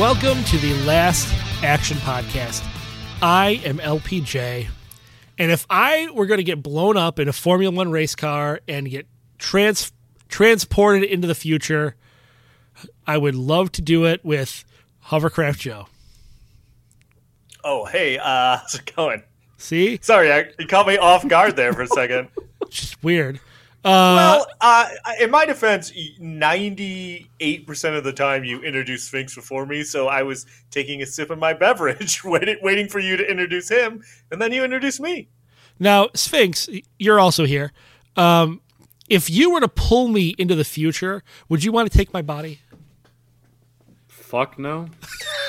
[0.00, 1.30] Welcome to the Last
[1.62, 2.66] Action Podcast.
[3.20, 4.66] I am LPJ,
[5.36, 8.60] and if I were going to get blown up in a Formula One race car
[8.66, 9.92] and get trans-
[10.30, 11.96] transported into the future,
[13.06, 14.64] I would love to do it with
[15.00, 15.88] Hovercraft Joe.
[17.62, 19.22] Oh, hey, uh, how's it going?
[19.58, 19.98] See?
[20.00, 22.28] Sorry, I, you caught me off guard there for a second.
[22.70, 23.38] Just weird.
[23.84, 24.88] Well, uh,
[25.20, 30.22] in my defense, ninety-eight percent of the time you introduce Sphinx before me, so I
[30.22, 34.40] was taking a sip of my beverage, waiting, waiting for you to introduce him, and
[34.40, 35.28] then you introduced me.
[35.78, 37.72] Now, Sphinx, you're also here.
[38.16, 38.60] Um,
[39.08, 42.22] if you were to pull me into the future, would you want to take my
[42.22, 42.60] body?
[44.08, 44.88] Fuck no.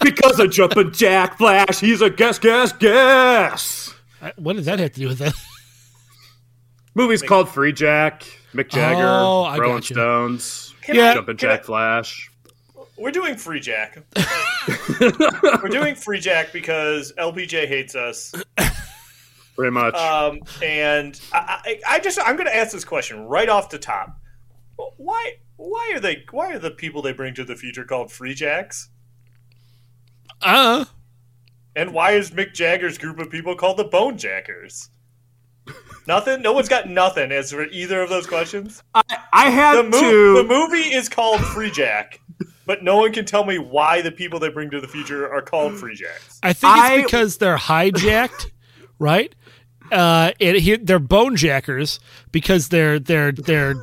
[0.00, 3.94] because of Jumpin' Jack Flash, he's a guess, guess, guess.
[4.36, 5.34] What does that have to do with it?
[7.00, 9.94] Movie's called Free Jack, Mick Jagger, Oh, I Rolling gotcha.
[9.94, 11.10] Stones, Can Yeah.
[11.10, 12.30] I- Jumpin' can Jack I- Flash.
[12.98, 13.96] We're doing Free Jack.
[15.00, 18.34] We're doing Free Jack because LPJ hates us.
[19.56, 19.94] Pretty much.
[19.94, 23.78] Um, and I, I, I just I'm going to ask this question right off the
[23.78, 24.18] top.
[24.98, 28.34] Why why are they why are the people they bring to the future called Free
[28.34, 28.90] Jacks?
[30.42, 30.84] Uh,
[31.74, 34.90] And why is Mick Jagger's group of people called the Bone Jackers?
[36.06, 36.42] Nothing.
[36.42, 38.82] No one's got nothing as for either of those questions.
[38.94, 40.36] I, I had The, mo- to.
[40.38, 42.20] the movie is called Free Jack,
[42.66, 45.42] but no one can tell me why the people they bring to the future are
[45.42, 46.38] called Free Jacks.
[46.42, 48.50] I think it's I- because they're hijacked,
[48.98, 49.34] right?
[49.92, 51.98] Uh, and he, they're bone jackers
[52.30, 53.74] because they're they're they're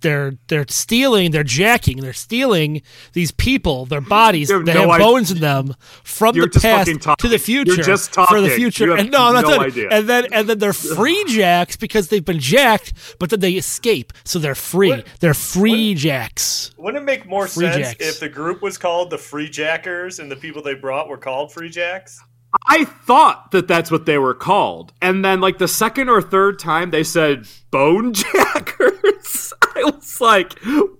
[0.00, 4.80] they're they're stealing, they're jacking, they're stealing these people, their bodies You have that no
[4.82, 5.06] have idea.
[5.06, 5.74] bones in them
[6.04, 8.96] from You're the past to the future You're just for the future.
[8.96, 9.66] And no, I'm not no done.
[9.66, 9.88] idea.
[9.90, 14.12] And then and then they're free jacks because they've been jacked, but then they escape,
[14.24, 14.88] so they're free.
[14.90, 16.70] What- They're free jacks.
[16.76, 18.06] Wouldn't it make more Free sense Jacks.
[18.06, 21.52] if the group was called the Free Jackers and the people they brought were called
[21.52, 22.20] Free Jacks?
[22.66, 24.92] I thought that that's what they were called.
[25.00, 30.58] And then, like, the second or third time they said Bone Jackers, I was like,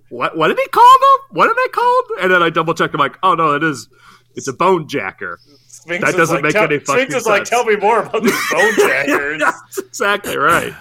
[0.09, 1.37] what, what did he call them?
[1.37, 2.05] What are they called?
[2.21, 2.93] And then I double checked.
[2.93, 3.89] I'm like, oh, no, it is.
[4.35, 5.39] It's a Bone Jacker.
[5.67, 8.23] Sphinx That doesn't like, make tell, any fucking Sphinx is like, tell me more about
[8.23, 9.39] these Bone Jackers.
[9.41, 10.73] That's exactly right.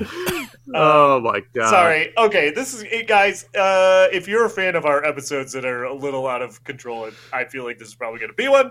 [0.72, 1.70] oh, my God.
[1.70, 2.16] Sorry.
[2.16, 3.44] Okay, this is it, guys.
[3.56, 7.10] Uh, if you're a fan of our episodes that are a little out of control,
[7.32, 8.70] I feel like this is probably going to be one.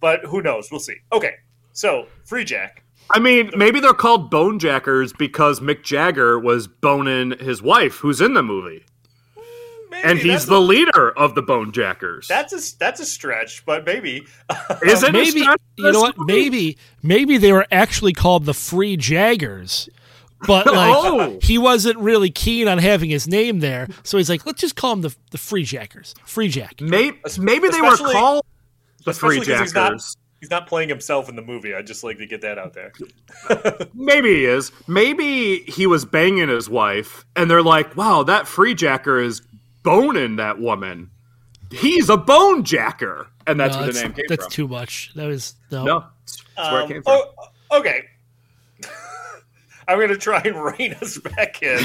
[0.00, 0.70] But who knows?
[0.70, 0.96] We'll see.
[1.12, 1.34] Okay,
[1.72, 2.82] so Free Jack.
[3.10, 8.20] I mean, maybe they're called Bone Jackers because Mick Jagger was boning his wife, who's
[8.20, 8.84] in the movie.
[9.36, 9.42] Mm,
[9.90, 12.26] maybe And he's that's the a, leader of the Bone Jackers.
[12.26, 14.26] that's a that's a stretch, but maybe.
[14.82, 16.18] Is it a maybe stretch you know what?
[16.18, 16.32] movie?
[16.32, 19.88] Maybe maybe they were actually called the Free Jaggers,
[20.46, 21.38] but like Oh.
[21.40, 24.92] he wasn't really keen on having his name there, so he's like, let's just call
[24.94, 26.80] him the the Free Jackers, Free Jack.
[26.80, 28.44] Maybe, maybe they were called
[29.06, 30.16] the Free especially 'cause he's not- Jackers.
[30.38, 31.74] He's not playing himself in the movie.
[31.74, 32.92] I'd just like to get that out there.
[33.94, 34.70] Maybe he is.
[34.86, 39.40] Maybe he was banging his wife, and they're like, "Wow, that Free Jacker is
[39.82, 41.10] boning that woman.
[41.70, 44.50] He's a bone jacker," and that's No, where the name came that's from.
[44.52, 45.10] too much.
[45.14, 45.84] That was no.
[45.84, 47.22] no, that's where it Um, came from.
[47.72, 48.04] oh, okay.
[49.88, 51.78] I'm going to try and rein us back in,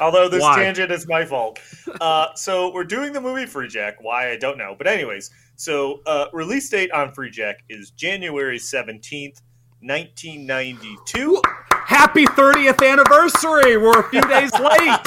[0.00, 0.56] although this Why?
[0.56, 1.58] tangent is my fault.
[2.00, 3.96] Uh, so we're doing the movie Free Jack.
[4.00, 5.30] Why I don't know, but anyways.
[5.56, 9.40] So uh, release date on Free Jack is January 17th,
[9.80, 11.42] 1992.
[11.84, 13.76] Happy 30th anniversary.
[13.76, 15.06] We're a few days late.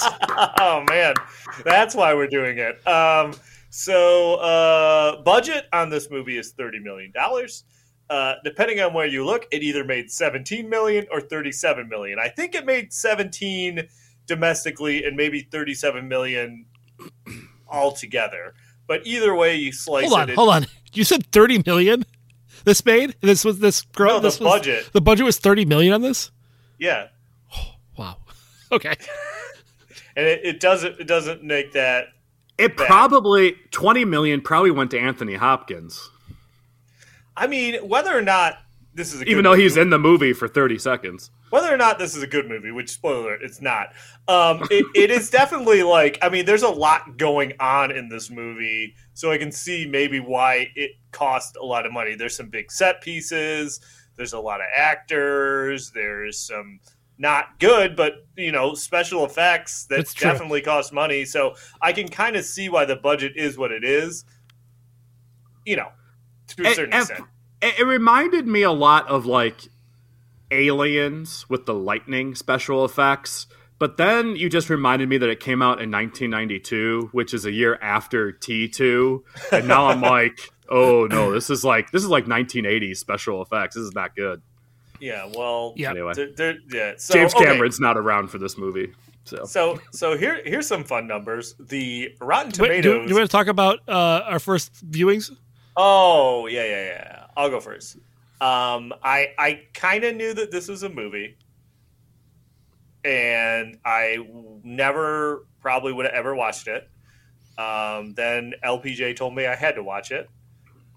[0.60, 1.16] oh man,
[1.64, 2.86] that's why we're doing it.
[2.88, 3.34] Um,
[3.70, 7.64] so uh, budget on this movie is thirty million dollars.
[8.10, 12.20] Uh, depending on where you look, it either made seventeen million or thirty-seven million.
[12.20, 13.88] I think it made seventeen
[14.28, 16.66] domestically and maybe thirty-seven million
[17.68, 18.54] altogether.
[18.88, 20.66] But either way you slice Hold on, it, it- hold on.
[20.94, 22.06] You said thirty million.
[22.64, 24.10] This made this was this girl.
[24.10, 24.90] No, the this was, budget.
[24.94, 26.32] The budget was thirty million on this.
[26.80, 27.08] yeah,
[27.98, 28.18] Wow.
[28.72, 28.94] Okay.
[30.16, 32.08] and it, it doesn't it doesn't make that
[32.58, 32.88] It Bad.
[32.88, 36.10] probably 20 million probably went to Anthony Hopkins,
[37.38, 38.60] I mean, whether or not
[38.96, 41.30] this is a even though he's in the movie for 30 seconds.
[41.50, 43.90] whether or not this is a good movie, which spoiler, alert, it's not.
[44.28, 48.32] Um, it, it is definitely like I mean, there's a lot going on in this
[48.32, 52.16] movie, so I can see maybe why it cost a lot of money.
[52.16, 53.82] There's some big set pieces.
[54.16, 55.92] There's a lot of actors.
[55.92, 56.80] There's some
[57.18, 61.26] not good, but you know, special effects that definitely cost money.
[61.26, 64.24] So I can kind of see why the budget is what it is.
[65.66, 65.90] You know,
[66.48, 67.26] to a And- certain and extent.
[67.62, 69.62] It, it reminded me a lot of like
[70.52, 73.48] Aliens with the lightning special effects.
[73.78, 77.52] But then you just reminded me that it came out in 1992, which is a
[77.52, 79.20] year after T2,
[79.52, 80.38] and now I'm like,
[80.70, 83.76] oh no, this is like this is like 1980s special effects.
[83.76, 84.42] This is not good.
[85.02, 85.92] Yeah, well, Yeah.
[85.92, 86.94] Anyway, there- there- yeah.
[86.98, 87.46] So, James okay.
[87.46, 88.94] Cameron's not around for this movie,
[89.26, 91.54] so So, so here, here's some fun numbers.
[91.60, 93.04] The Rotten Wait, do, Tomatoes.
[93.08, 95.36] do you want to talk about uh, our first viewings?
[95.78, 97.26] Oh yeah, yeah, yeah.
[97.36, 97.98] I'll go first.
[98.42, 101.38] Um, I I kind of knew that this was a movie,
[103.04, 104.20] and I
[104.64, 106.90] never probably would have ever watched it.
[107.58, 110.30] Um, then LPJ told me I had to watch it.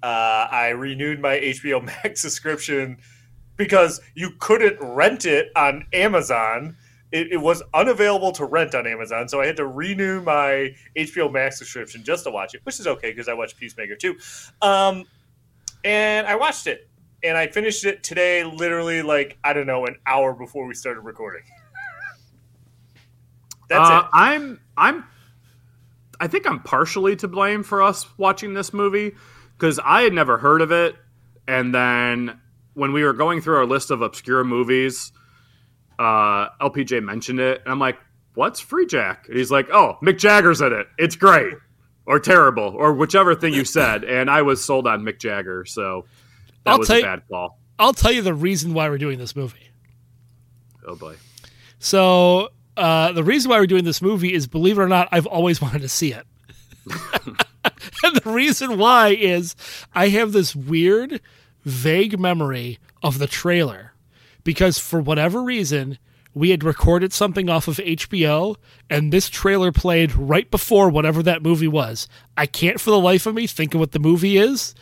[0.02, 2.98] Uh, I renewed my HBO Max subscription
[3.56, 6.76] because you couldn't rent it on Amazon.
[7.10, 11.32] It, it was unavailable to rent on Amazon, so I had to renew my HBO
[11.32, 14.16] Max subscription just to watch it, which is okay because I watched Peacemaker too.
[14.60, 15.05] Um,
[15.84, 16.88] and I watched it,
[17.22, 21.00] and I finished it today, literally like I don't know, an hour before we started
[21.00, 21.43] recording.
[23.69, 24.06] That's Uh, it.
[24.12, 25.05] I'm I'm
[26.20, 29.12] I think I'm partially to blame for us watching this movie
[29.56, 30.96] because I had never heard of it,
[31.46, 32.40] and then
[32.75, 35.12] when we were going through our list of obscure movies,
[35.98, 37.98] uh, LPJ mentioned it, and I'm like,
[38.34, 40.86] "What's Free Jack?" And he's like, "Oh, Mick Jagger's in it.
[40.98, 41.54] It's great."
[42.06, 46.06] Or terrible, or whichever thing you said, and I was sold on Mick Jagger, so
[46.64, 47.58] that I'll was a bad call.
[47.78, 49.68] I'll tell you the reason why we're doing this movie.
[50.86, 51.16] Oh boy,
[51.78, 52.48] So
[52.78, 55.60] uh, the reason why we're doing this movie is, believe it or not, I've always
[55.62, 56.26] wanted to see it.
[58.02, 59.54] and the reason why is
[59.94, 61.20] I have this weird,
[61.64, 63.92] vague memory of the trailer
[64.48, 65.98] because for whatever reason
[66.32, 68.56] we had recorded something off of HBO
[68.88, 72.08] and this trailer played right before whatever that movie was.
[72.34, 74.74] I can't for the life of me think of what the movie is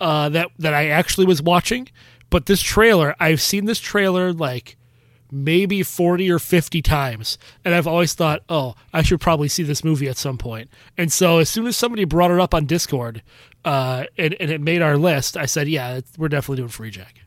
[0.00, 1.88] uh, that that I actually was watching,
[2.28, 4.76] but this trailer I've seen this trailer like
[5.32, 9.82] maybe 40 or 50 times and I've always thought, "Oh, I should probably see this
[9.82, 10.68] movie at some point."
[10.98, 13.22] And so as soon as somebody brought it up on Discord
[13.64, 17.22] uh, and, and it made our list, I said, "Yeah, we're definitely doing Free Jack."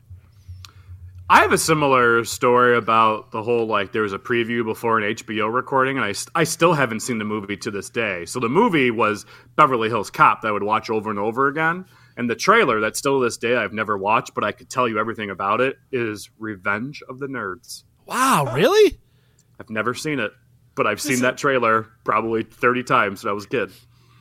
[1.30, 5.14] I have a similar story about the whole like there was a preview before an
[5.14, 8.24] HBO recording, and I, I still haven't seen the movie to this day.
[8.26, 11.84] So the movie was Beverly Hills Cop that I would watch over and over again,
[12.16, 14.88] and the trailer that still to this day I've never watched, but I could tell
[14.88, 17.84] you everything about it is Revenge of the Nerds.
[18.06, 18.98] Wow, really?
[19.60, 20.32] I've never seen it,
[20.74, 23.70] but I've seen that trailer probably thirty times when I was a kid.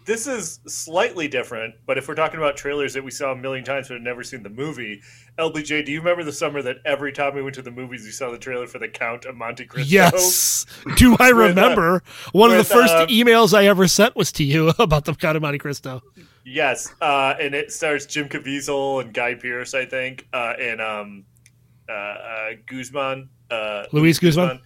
[0.10, 3.64] This is slightly different, but if we're talking about trailers that we saw a million
[3.64, 5.04] times but had never seen the movie,
[5.38, 8.12] LPJ, do you remember the summer that every time we went to the movies, you
[8.12, 9.88] saw the trailer for The Count of Monte Cristo?
[9.88, 10.66] Yes.
[10.96, 12.04] Do I With, uh, remember?
[12.32, 15.14] One of with, the first uh, emails I ever sent was to you about the
[15.14, 16.02] Count of Monte Cristo.
[16.44, 21.26] Yes, uh, and it stars Jim Caviezel and Guy Pearce, I think, uh, and um,
[21.88, 23.30] uh, uh, Guzman.
[23.52, 24.60] Uh, Luis Guzman?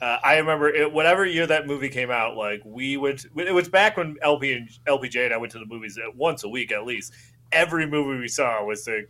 [0.00, 2.36] Uh, I remember it, whatever year that movie came out.
[2.36, 5.66] Like we went, it was back when LP and LPJ and I went to the
[5.66, 7.12] movies at once a week at least.
[7.52, 9.06] Every movie we saw was the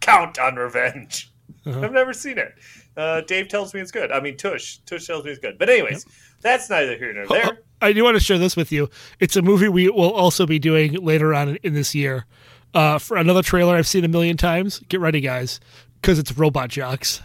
[0.00, 1.30] Count on Revenge.
[1.66, 1.80] Uh-huh.
[1.82, 2.54] I've never seen it.
[2.96, 4.10] Uh, Dave tells me it's good.
[4.10, 5.58] I mean, Tush, Tush tells me it's good.
[5.58, 6.06] But anyways,
[6.40, 7.58] that's neither here nor there.
[7.82, 8.88] I do want to share this with you.
[9.18, 12.26] It's a movie we will also be doing later on in, in this year.
[12.72, 14.80] Uh, for another trailer I've seen a million times.
[14.88, 15.60] Get ready, guys,
[16.00, 17.20] because it's Robot Jox.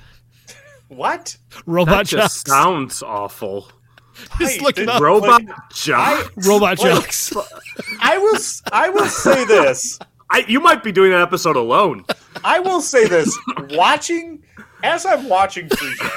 [0.88, 1.38] What?
[1.66, 2.58] Robot That just Jox.
[2.58, 3.70] sounds awful.
[4.40, 5.02] Just look it the- up.
[5.02, 6.32] Robot Like, Jock.
[6.38, 7.34] Robot Like- Jox.
[8.00, 8.36] I will.
[8.36, 10.00] s- I will say this.
[10.30, 12.06] I, you might be doing that episode alone.
[12.44, 13.38] I will say this.
[13.72, 14.42] Watching
[14.84, 16.12] as I'm watching Free Jack.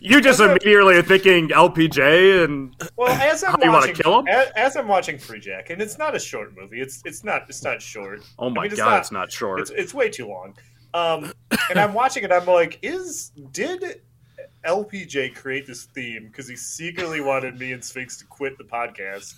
[0.00, 4.18] You just immediately are thinking LPJ and Well, as I'm How, you wanna watching, kill
[4.20, 4.28] him?
[4.28, 6.80] As, as I'm watching Free Jack, and it's not a short movie.
[6.80, 8.20] It's it's not it's not short.
[8.38, 9.60] oh my I mean, it's god, not- it's not short.
[9.60, 10.54] It's it's way too long.
[10.94, 11.32] Um,
[11.70, 12.32] and I'm watching it.
[12.32, 14.02] I'm like, is did
[14.66, 19.34] LPJ create this theme because he secretly wanted me and Sphinx to quit the podcast?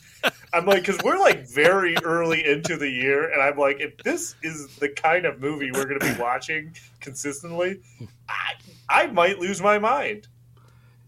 [0.52, 4.34] I'm like, because we're like very early into the year, and I'm like, if this
[4.42, 7.80] is the kind of movie we're going to be watching consistently,
[8.28, 8.52] I
[8.88, 10.28] I might lose my mind.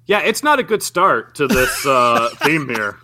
[0.07, 2.99] yeah, it's not a good start to this uh, theme here.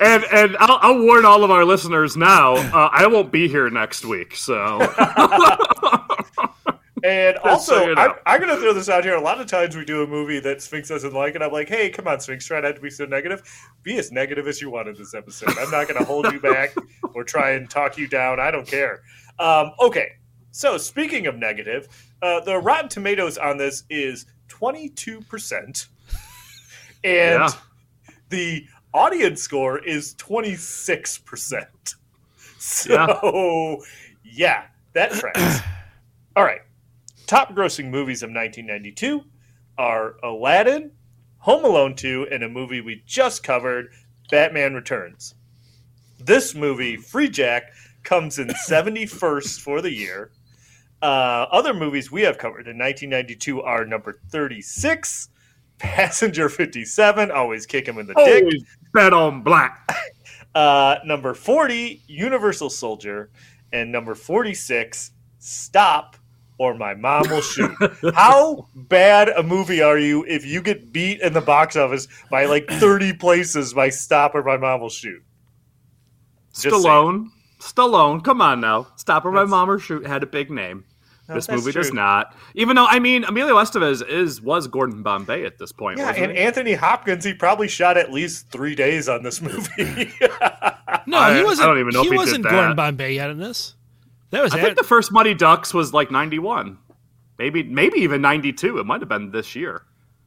[0.00, 2.54] And and I'll, I'll warn all of our listeners now.
[2.54, 4.78] Uh, I won't be here next week, so
[7.04, 8.00] And also, so you know.
[8.00, 9.14] I'm, I'm going to throw this out here.
[9.14, 11.68] A lot of times we do a movie that Sphinx doesn't like, and I'm like,
[11.68, 13.42] hey, come on, Sphinx, try not to be so negative.
[13.82, 15.50] Be as negative as you want in this episode.
[15.58, 16.74] I'm not going to hold you back
[17.14, 18.40] or try and talk you down.
[18.40, 19.02] I don't care.
[19.38, 20.12] Um, okay,
[20.50, 21.88] so speaking of negative,
[22.22, 25.86] uh, the Rotten Tomatoes on this is 22%.
[27.04, 27.48] And Yeah.
[28.30, 31.66] the audience score is 26%.
[32.58, 33.82] So,
[34.24, 35.60] yeah, that tracks.
[36.34, 36.62] All right.
[37.26, 39.24] Top grossing movies of 1992
[39.78, 40.92] are Aladdin,
[41.38, 43.88] Home Alone 2, and a movie we just covered,
[44.30, 45.34] Batman Returns.
[46.20, 50.30] This movie, Free Jack, comes in 71st for the year.
[51.02, 55.28] Uh, other movies we have covered in 1992 are number 36,
[55.78, 58.62] Passenger 57, always kick him in the dick.
[58.92, 59.88] Bet on black.
[60.54, 63.28] Uh, number 40, Universal Soldier.
[63.72, 65.10] And number 46,
[65.46, 66.16] Stop
[66.58, 67.74] or My Mom Will Shoot.
[68.14, 72.44] How bad a movie are you if you get beat in the box office by
[72.46, 75.22] like 30 places by Stop or My Mom Will Shoot?
[76.52, 77.26] Just Stallone.
[77.60, 78.22] Stallone.
[78.22, 78.86] Come on now.
[78.96, 80.84] Stop or my That's- mom or shoot had a big name.
[81.26, 82.36] No, this that's movie does not.
[82.54, 85.98] Even though I mean Emilio Estevez is was Gordon Bombay at this point.
[85.98, 86.44] Yeah, wasn't and he?
[86.44, 90.12] Anthony Hopkins, he probably shot at least three days on this movie.
[91.06, 91.64] No, I- he wasn't.
[91.64, 92.50] I don't even know he if he wasn't that.
[92.52, 93.74] Gordon Bombay yet in this.
[94.34, 96.76] That was I Ad- think the first Mighty Ducks was like ninety one.
[97.38, 98.78] Maybe maybe even ninety two.
[98.78, 99.82] It might have been this year.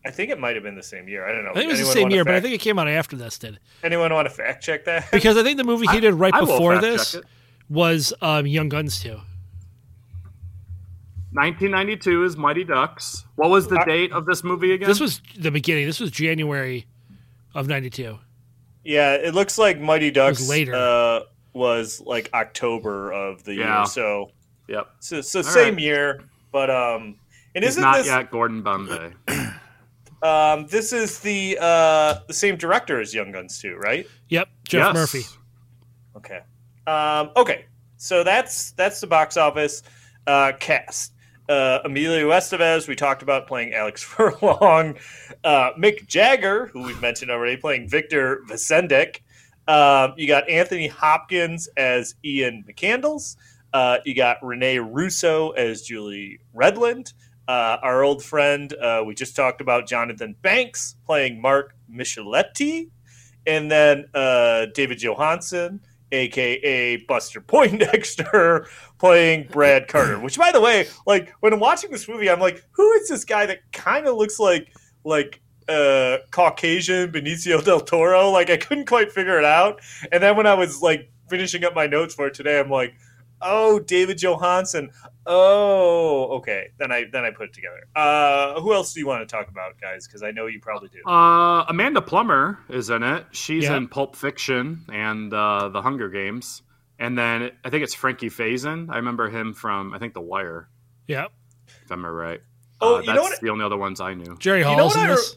[0.06, 1.28] I think it might have been the same year.
[1.28, 1.52] I don't know.
[1.52, 3.18] I think it was the same wanna year, but I think it came out after
[3.18, 3.60] this did.
[3.84, 5.10] anyone want to fact check that?
[5.12, 7.28] Because I think the movie he did right I will before fact this check it.
[7.70, 9.10] was um, Young Guns 2.
[11.34, 13.26] 1992 is Mighty Ducks.
[13.36, 14.88] What was the date of this movie again?
[14.88, 15.86] This was the beginning.
[15.86, 16.88] This was January
[17.54, 18.18] of 92.
[18.86, 20.74] Yeah, it looks like Mighty Ducks later.
[20.74, 21.20] Uh,
[21.58, 23.80] was like October of the Yeah.
[23.80, 23.86] year.
[23.88, 24.32] So,
[24.68, 24.88] yep.
[25.00, 25.84] so, so same right.
[25.84, 26.22] year,
[26.52, 27.18] but um,
[27.56, 29.14] and It's isn't not this yet Gordon Bombay.
[30.24, 34.08] um this is the uh the same director as Young Guns too, right?
[34.30, 34.94] Yep, Geoff Yes.
[34.96, 35.24] Murphy.
[36.16, 36.40] Okay.
[36.88, 37.66] Um, okay.
[37.98, 39.84] So that's that's the box office
[40.26, 41.14] uh, cast.
[41.50, 44.98] Uh, Emilio Estevez, we talked about playing Alex Furlong.
[45.44, 49.22] Uh, Mick Jagger, who we've mentioned already, playing Victor Vacendak.
[49.68, 53.36] Um, you got Anthony Hopkins as Ian McCandless.
[53.74, 57.14] Uh, you got Rene Russo as Julie Redlund.
[57.48, 62.90] Uh, our old friend, uh, we just talked about Jonathan Banks playing Mark Micheletti.
[63.46, 65.80] And then uh, David Johansen,
[66.12, 68.68] aka Buster Poindexter,
[69.00, 70.20] playing Brad Carter.
[70.20, 73.24] Which, by the way, like when I'm watching this movie, I'm like, who is this
[73.24, 74.74] guy that kind of looks like
[75.06, 78.30] like uh, Caucasian Benicio del Toro?
[78.32, 79.82] Like I couldn't quite figure it out.
[80.12, 82.94] And then when I was like finishing up my notes for it today, I'm like,
[83.42, 84.90] oh, David Johansen.
[85.52, 86.70] Oh, okay.
[86.80, 87.82] Then I then I put it together.
[87.96, 90.08] Uh, who else do you want to talk about, guys?
[90.08, 91.00] Because I know you probably do.
[91.10, 93.26] Uh, Amanda Plummer is in it.
[93.32, 93.78] She's Yeah.
[93.78, 96.62] in Pulp Fiction and uh, The Hunger Games.
[97.00, 98.90] And then I think it's Frankie Faison.
[98.90, 100.68] I remember him from I think The Wire,
[101.08, 101.32] Yep.
[101.84, 102.42] if I'm right.
[102.82, 104.36] Oh, Uh, you know that's what- the only other ones I knew.
[104.40, 105.36] Jerry You know what in I this.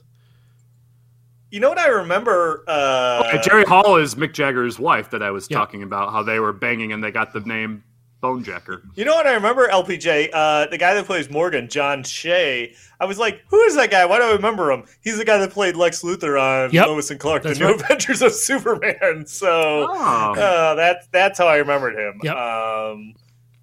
[1.50, 2.64] You know what I remember?
[2.68, 5.58] Uh, Okay, Jerry Hall is Mick Jagger's wife that I was Yeah.
[5.58, 6.12] talking about.
[6.12, 7.82] How they were banging and they got the name
[8.22, 8.82] Bonejacker.
[8.96, 9.66] You know what I remember?
[9.68, 12.74] LPJ, uh, the guy that plays Morgan, John Shea.
[13.00, 14.04] I was like, who is that guy?
[14.04, 14.84] Why do I remember him?
[15.00, 16.86] He's the guy that played Lex Luthor on Yep.
[16.86, 17.80] Lois and Clark: That's The New right.
[17.80, 19.24] Adventures of Superman.
[19.26, 20.34] So Oh.
[20.34, 22.20] uh, that's that's how I remembered him.
[22.22, 22.36] Yep.
[22.36, 23.14] Um,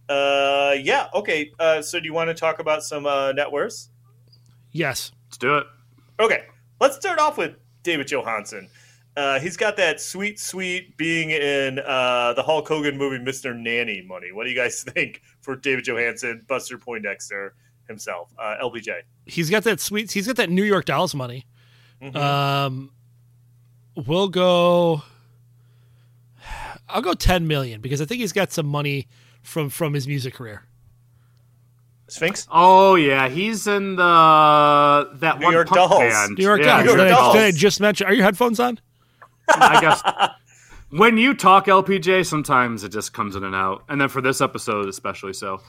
[0.10, 1.08] uh, yeah.
[1.14, 1.52] Okay.
[1.60, 3.90] Uh, so do you want to talk about some uh, net worths?
[4.72, 5.12] Yes.
[5.28, 5.68] Let's do it.
[6.20, 6.46] Okay,
[6.82, 7.56] let's start off with
[7.88, 8.68] David Johansen.
[9.16, 13.58] Uh, he's got that sweet, sweet being in uh, the Hulk Hogan movie, Mr.
[13.58, 14.32] Nanny money.
[14.34, 17.56] What do you guys think for David Johansen, Buster Poindexter
[17.88, 18.92] himself, uh, LPJ?
[19.26, 20.12] He's got that sweet.
[20.12, 21.46] He's got that New York Dolls money.
[22.02, 22.16] Mhm.
[22.16, 22.92] Um,
[23.96, 25.02] we'll go.
[26.90, 29.08] I'll go ten million because I think he's got some money
[29.42, 30.64] from from his music career.
[32.10, 32.48] Sphinx?
[32.52, 36.00] Oh yeah, he's in the that New one York punk Dolls.
[36.00, 36.38] band.
[36.38, 36.86] New York yeah, Dolls.
[36.86, 37.34] New York Did I- Dolls.
[37.36, 38.08] did I just mention?
[38.08, 38.80] Are your headphones on?
[39.50, 40.02] I guess
[40.90, 44.42] when you talk LPJ, sometimes it just comes in and out, and then for this
[44.42, 45.62] episode especially so.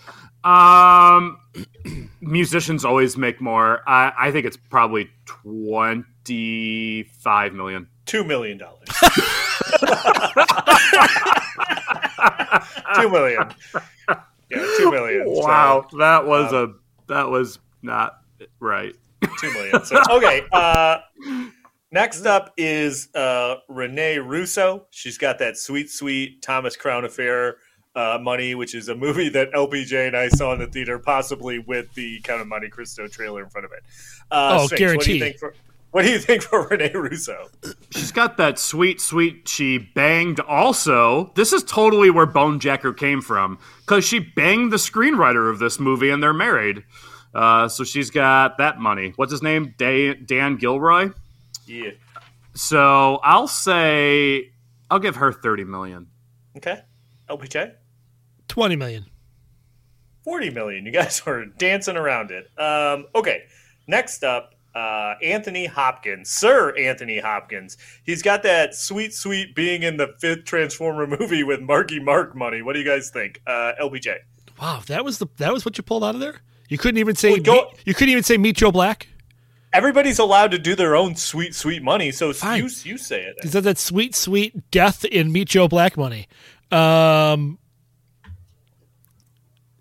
[0.45, 1.38] Um,
[2.21, 3.83] musicians always make more.
[3.88, 7.88] I, I think it's probably twenty five million.
[8.07, 8.88] Two million dollars.
[12.97, 13.49] two million.
[14.50, 15.26] Yeah, two million.
[15.26, 16.74] So, Wow, that was a
[17.08, 18.20] that was not
[18.60, 18.94] right.
[19.40, 19.84] two million.
[19.84, 20.42] So, okay.
[20.52, 20.98] Uh,
[21.90, 24.86] next up is uh, Rene Russo.
[24.90, 27.56] She's got that sweet, sweet Thomas Crown affair
[27.94, 31.58] uh, Money, which is a movie that LPJ and I saw in the theater, possibly
[31.58, 33.82] with the Count of Monte Cristo trailer in front of it.
[34.30, 35.54] Uh, Oh, Sphinx, What do you think for
[35.90, 37.49] What do you think for Rene Russo?
[37.90, 39.49] She's got that sweet, sweet.
[39.49, 41.33] She banged also.
[41.35, 46.11] This is totally where Bonejacker came from because she banged the screenwriter of this movie
[46.11, 46.85] and they're married.
[47.35, 49.12] Uh, so she's got that money.
[49.16, 49.75] What's his name?
[49.78, 51.11] Dan, Dan Gilroy.
[51.66, 51.90] Yeah.
[52.54, 54.50] So I'll say
[54.90, 56.09] I'll give her thirty million.
[56.57, 56.83] Okay.
[57.28, 57.75] LPJ?
[58.49, 59.07] Twenty million.
[60.25, 60.85] 40 million.
[60.85, 62.50] You guys are dancing around it.
[62.61, 63.45] Um, okay.
[63.87, 67.76] Next up, uh, Anthony Hopkins, Sir Anthony Hopkins.
[68.04, 72.62] He's got that sweet, sweet being in the fifth Transformer movie with Marky Mark money.
[72.62, 73.40] What do you guys think?
[73.46, 74.16] Uh, LPJ.
[74.60, 76.37] Wow, that was the that was what you pulled out of there.
[76.68, 79.08] You couldn't even say Well, go- meet, you couldn't even say meet Joe Black.
[79.72, 82.10] Everybody's allowed to do their own sweet, sweet money.
[82.10, 82.62] So Fine.
[82.64, 83.37] you, you say it.
[83.44, 86.26] Is that that sweet sweet death in Meet Joe Black money?
[86.72, 87.58] Um,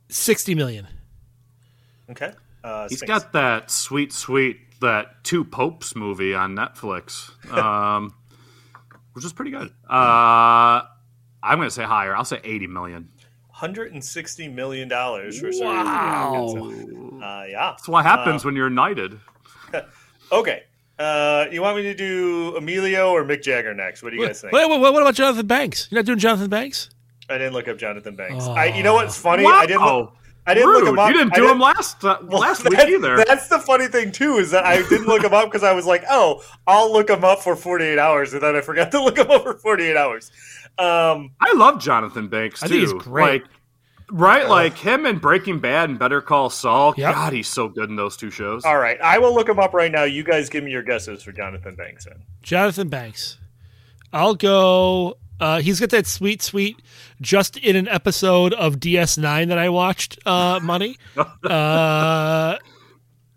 [0.09, 0.87] sixty million.
[2.09, 2.31] Okay.
[2.63, 3.23] Uh, He's Sphinx.
[3.23, 8.13] got that sweet, sweet that Two Popes movie on Netflix, um,
[9.13, 9.67] which is pretty good.
[9.89, 10.81] Uh,
[11.43, 12.15] I'm going to say higher.
[12.15, 13.09] I'll say eighty million.
[13.55, 16.35] $160 million for Sir Wow.
[16.35, 17.71] Anthony Uh, yeah.
[17.71, 19.19] That's what happens when you're knighted.
[20.31, 20.63] Okay.
[20.99, 24.03] Uh, you want me to do Emilio or Mick Jagger next?
[24.03, 24.51] What do you guys think?
[24.51, 25.87] Wait, wait, wait, what about Jonathan Banks?
[25.89, 26.89] You're not doing Jonathan Banks?
[27.29, 28.43] I didn't look up Jonathan Banks.
[28.45, 28.51] Oh.
[28.51, 29.43] I, you know what's funny?
[29.43, 29.51] Wow.
[29.53, 29.85] I didn't.
[29.85, 30.13] Look,
[30.47, 30.79] I didn't Rude.
[30.85, 31.07] look him up.
[31.09, 33.17] You didn't I do him last uh, Well, last week either.
[33.25, 35.85] That's the funny thing too is that I didn't look him up because I was
[35.85, 39.17] like, oh, I'll look him up for 48 hours, and then I forgot to look
[39.17, 40.31] him up for 48 hours.
[40.79, 42.65] Um, I love Jonathan Banks too.
[42.65, 43.43] I think he's great.
[43.43, 43.51] Like,
[44.09, 46.93] right, like him in Breaking Bad and Better Call Saul.
[46.95, 47.13] Yep.
[47.13, 48.63] God, he's so good in those two shows.
[48.63, 50.03] all right, I will look him up right now.
[50.03, 52.05] You guys give me your guesses for Jonathan Banks.
[52.05, 52.23] Then.
[52.41, 53.37] Jonathan Banks.
[54.13, 55.17] I'll go.
[55.39, 56.81] Uh, he's got that sweet, sweet,
[57.21, 60.17] just in an episode of DS9 that I watched.
[60.25, 60.97] Uh, money.
[61.43, 62.57] uh,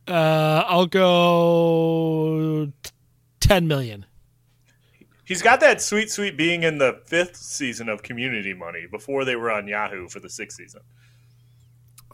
[0.08, 2.90] uh, I'll go t-
[3.40, 4.06] ten million.
[5.24, 9.36] He's got that sweet, sweet being in the fifth season of Community Money before they
[9.36, 10.80] were on Yahoo for the sixth season.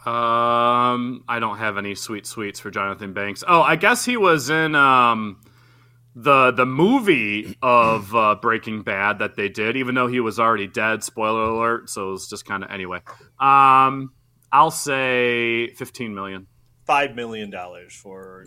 [0.05, 3.43] Um, I don't have any sweet sweets for Jonathan Banks.
[3.49, 5.41] Oh, I guess he was in um
[6.17, 10.67] the the movie of uh, Breaking Bad that they did, even though he was already
[10.67, 11.05] dead.
[11.05, 11.91] Spoiler alert.
[11.91, 13.01] So it was just kind of anyway.
[13.39, 14.13] Um,
[14.51, 16.47] I'll say fifteen million.
[16.87, 18.47] Five million dollars for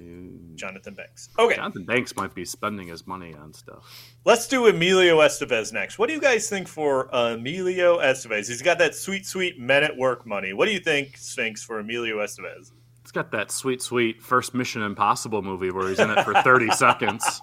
[0.55, 1.27] Jonathan Banks.
[1.37, 3.83] Okay, Jonathan Banks might be spending his money on stuff.
[4.25, 5.99] let's do Emilio Estevez next.
[5.99, 8.47] What do you guys think for Emilio Estevez?
[8.47, 10.53] He's got that sweet, sweet men at work money.
[10.53, 12.71] What do you think, Sphinx, for Emilio Estevez?
[13.09, 16.69] It's got that sweet, sweet first Mission Impossible movie where he's in it for 30
[16.73, 17.41] seconds.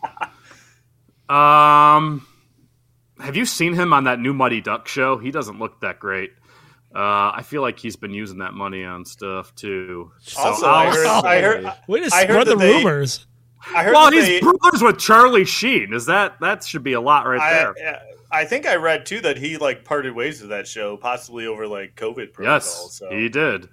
[1.29, 2.25] Um,
[3.19, 5.19] have you seen him on that new Mighty Duck show?
[5.19, 6.31] He doesn't look that great.
[6.95, 10.13] Uh, I feel like he's been using that money on stuff too.
[10.21, 13.27] So Also, I heard, I heard, Way to I heard the they- rumors.
[13.75, 15.93] I heard well, he's they, brothers with Charlie Sheen.
[15.93, 17.75] Is that that should be a lot right I, there?
[18.31, 21.67] I think I read too that he like parted ways with that show, possibly over
[21.67, 22.45] like COVID protocol.
[22.55, 23.69] yes, so he did.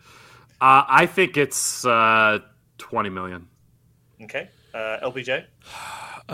[0.61, 2.39] Uh, I think it's uh,
[2.77, 3.47] 20 million.
[4.21, 5.45] okay, uh, LPJ.
[6.29, 6.33] Uh,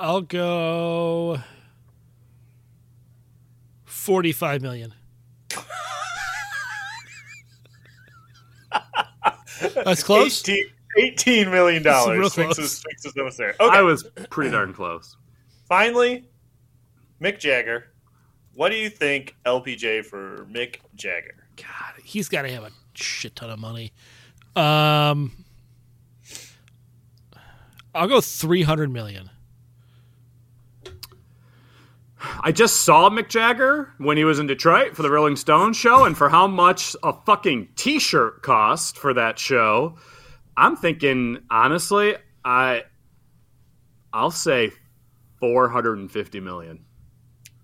[0.00, 1.38] I'll go
[3.84, 4.92] forty-five million.
[9.84, 10.40] That's close.
[10.48, 10.66] 18,
[10.98, 12.58] $18 million This is real close.
[12.58, 13.54] is, Sphinx is almost there.
[13.60, 15.16] Okay, I was pretty darn close.
[15.68, 16.28] finally,
[17.22, 17.92] Mick Jagger.
[18.54, 21.46] What do you think, LPJ, for Mick Jagger?
[21.56, 23.92] God, he's got to have a shit ton of money.
[24.54, 25.32] Um,
[27.94, 29.30] I'll go three hundred million.
[32.40, 36.04] I just saw Mick Jagger when he was in Detroit for the Rolling Stones show,
[36.04, 39.96] and for how much a fucking T-shirt cost for that show,
[40.56, 42.84] I'm thinking honestly, I
[44.12, 44.72] I'll say
[45.38, 46.85] four hundred and fifty million.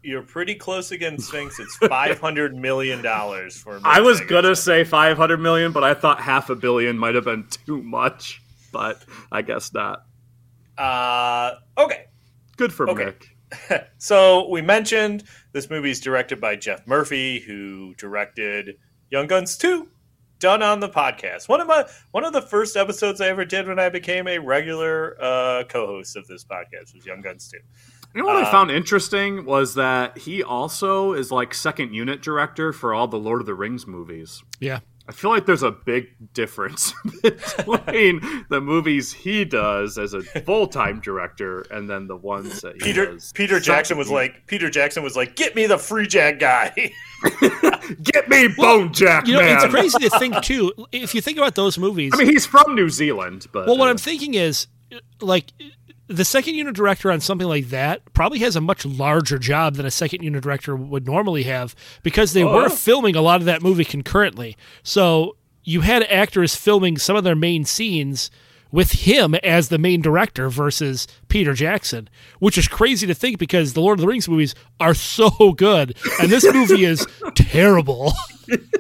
[0.03, 1.59] You're pretty close again, Sphinx.
[1.61, 3.81] It's five hundred million dollars for.
[3.85, 7.25] I was gonna say five hundred million, but I thought half a billion might have
[7.25, 8.41] been too much.
[8.73, 10.05] But I guess not.
[10.79, 12.07] Uh, okay.
[12.57, 13.12] Good for Okay.
[13.12, 13.87] Mick.
[13.99, 18.77] So we mentioned this movie is directed by Geoff Murphy, who directed
[19.11, 19.87] Young Guns 2,
[20.38, 21.51] done on the podcast.
[21.51, 24.38] One of my one of the first episodes I ever did when I became a
[24.38, 27.59] regular uh, co-host of this podcast was Young Guns 2.
[28.14, 32.20] You know what I Um, found interesting was that he also is like second unit
[32.22, 34.42] director for all the Lord of the Rings movies.
[34.61, 38.20] Yeah, I feel like there's a big difference between
[38.51, 42.81] the movies he does as a full time director and then the ones that he
[42.81, 43.33] Peter does.
[43.33, 46.92] Peter Jackson was like Peter Jackson was like, "Get me the free jack guy."
[48.03, 49.57] Get me Bone Jack, You know, man.
[49.57, 50.72] it's crazy to think too.
[50.92, 53.88] If you think about those movies, I mean, he's from New Zealand, but well, what
[53.88, 54.66] uh, I'm thinking is,
[55.20, 55.53] like,
[56.12, 59.87] the second unit director on something like that probably has a much larger job than
[59.87, 62.68] a second unit director would normally have because they were oh.
[62.68, 64.57] filming a lot of that movie concurrently.
[64.83, 68.31] So you had actors filming some of their main scenes
[68.73, 72.09] with him as the main director versus Peter Jackson,
[72.41, 75.97] which is crazy to think because the Lord of the Rings movies are so good
[76.21, 77.07] and this movie is
[77.37, 78.13] terrible.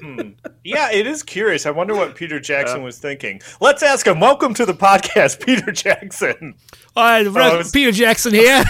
[0.02, 0.30] Hmm.
[0.64, 1.66] yeah, it is curious.
[1.66, 3.40] I wonder what Peter Jackson was thinking.
[3.60, 4.18] Let's ask him.
[4.18, 6.54] Welcome to the podcast, Peter Jackson.
[6.96, 8.64] All right, I was- Peter Jackson here.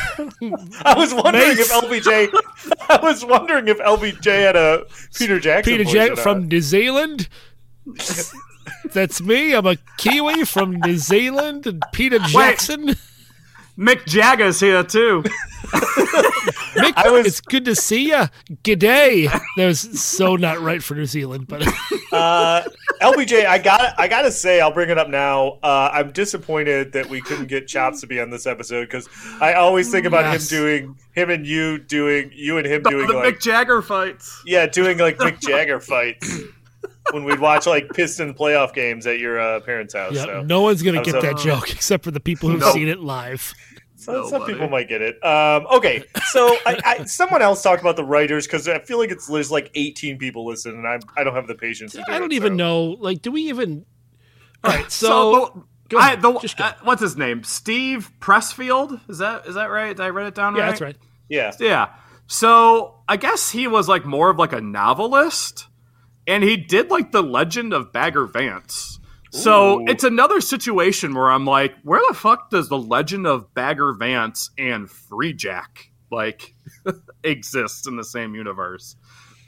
[0.84, 1.60] I was wondering Mates.
[1.60, 2.28] if LPJ.
[2.88, 5.72] I was wondering if LPJ had a Peter Jackson.
[5.72, 6.22] Peter voice Jack or not.
[6.22, 7.28] from New Zealand.
[8.92, 9.54] That's me.
[9.54, 11.66] I'm a Kiwi from New Zealand.
[11.66, 12.94] And Peter Jackson.
[13.78, 15.22] Mick Jagger's here too.
[16.74, 18.24] Mick, I was- it's good to see you.
[18.64, 19.30] G'day.
[19.56, 21.66] That was so not right for New Zealand, but
[22.12, 22.62] Uh,
[23.00, 25.58] LPJ, I got I gotta say, I'll bring it up now.
[25.62, 29.08] Uh, I'm disappointed that we couldn't get Chops to be on this episode because
[29.40, 30.52] I always think about Yes.
[30.52, 33.80] him doing him and you doing you and him the doing the like Mick Jagger
[33.80, 34.42] fights.
[34.44, 36.38] yeah doing like Mick Jagger fights
[37.10, 40.14] when we'd watch like Piston playoff games at your uh, parents' house.
[40.14, 42.72] yeah, so no one's gonna get so- that joke except for the people who've No.
[42.72, 43.52] seen it live.
[43.96, 45.24] So- some people might get it.
[45.24, 49.10] Um, okay, so I, I, someone else talked about the writers because I feel like
[49.10, 52.04] it's there's like 18 people listening, and I I don't have the patience to do
[52.08, 52.56] I don't it, even so.
[52.56, 52.84] know.
[52.98, 53.84] Like, do we even?
[54.64, 56.64] All right, so, So, go I, ahead, the, just go.
[56.64, 57.42] uh, what's his name?
[57.44, 59.00] Steve Pressfield.
[59.08, 59.96] Is that is that right?
[59.96, 60.58] Did I write it down right?
[60.58, 60.70] yeah, right?
[60.70, 60.96] that's right.
[61.28, 61.88] Yeah, Yeah.
[62.26, 65.66] So I guess he was like more of like a novelist,
[66.26, 68.98] and he did like the Legend of Bagger Vance.
[69.30, 69.84] So Ooh.
[69.88, 74.50] it's another situation where I'm like, where the fuck does the Legend of Bagger Vance
[74.58, 76.54] and Free Jack like
[77.24, 78.96] exist in the same universe?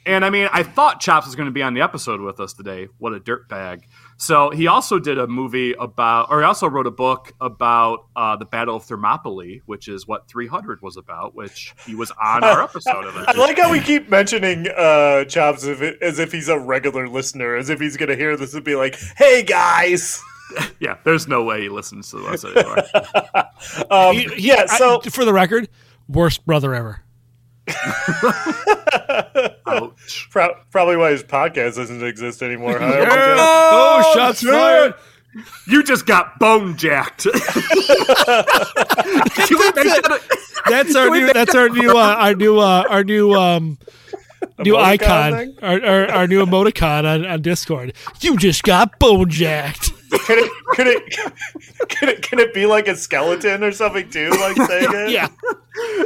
[0.07, 2.55] And I mean, I thought Chops was going to be on the episode with us
[2.55, 2.89] today.
[2.99, 3.83] What a dirtbag!
[4.17, 8.37] So he also did a movie about, or he also wrote a book about uh,
[8.37, 12.63] the Battle of Thermopylae, which is what 300 was about, which he was on our
[12.65, 13.29] episode of it.
[13.29, 17.09] I like how we keep mentioning uh, Chops as if, as if he's a regular
[17.09, 20.23] listener, as if he's going to hear this and be like, "Hey guys."
[20.79, 22.77] Yeah, there's no way he listens to us anymore.
[23.91, 25.69] Um, He- he- yeah, I- so for the record,
[26.07, 27.01] worst brother ever.
[29.67, 30.29] Ouch.
[30.31, 32.79] pro- probably why his podcast doesn't exist anymore.
[32.79, 33.05] Huh?
[33.09, 34.51] Oh, shots shit.
[34.51, 34.95] fired!
[35.67, 37.27] You just got bone jacked.
[39.51, 39.85] You- they
[40.69, 41.33] That's our new.
[41.33, 41.91] That's our new.
[41.91, 42.59] Uh, our new.
[42.59, 43.35] Uh, our new.
[43.35, 43.79] Um,
[44.59, 45.57] new icon.
[45.63, 47.95] Our, our, our new emoticon on, on Discord.
[48.21, 49.91] You just got bone jacked.
[50.21, 51.13] Could it, could it,
[51.89, 54.31] could it, can it be like a skeleton or something too?
[54.31, 55.11] Like saying it?
[55.11, 55.29] Yeah.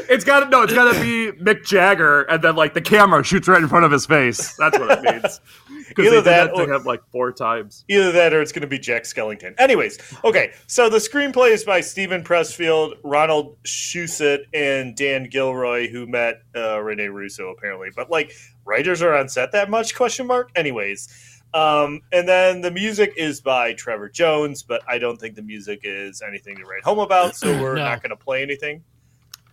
[0.08, 0.62] it's got to no.
[0.62, 3.84] It's got to be Mick Jagger, and then like the camera shoots right in front
[3.84, 4.56] of his face.
[4.56, 5.40] That's what it means.
[5.88, 7.84] Because Either they did that that or- like four times.
[7.88, 9.54] Either that or it's going to be Jack Skellington.
[9.58, 10.52] Anyways, okay.
[10.66, 16.78] So the screenplay is by Stephen Pressfield, Ronald Shusett, and Dan Gilroy, who met uh,
[16.80, 17.88] Rene Russo apparently.
[17.96, 18.32] But like,
[18.66, 19.94] writers are on set that much?
[19.94, 20.50] Question mark.
[20.54, 25.42] Anyways, um, and then the music is by Trevor Jones, but I don't think the
[25.42, 27.84] music is anything to write home about, so we're No.
[27.84, 28.82] not going to play anything.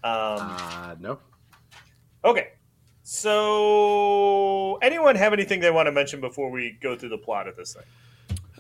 [0.04, 1.20] Um, Uh, no.
[2.24, 2.50] okay.
[3.08, 7.56] So, anyone have anything they want to mention before we go through the plot of
[7.56, 7.84] this thing?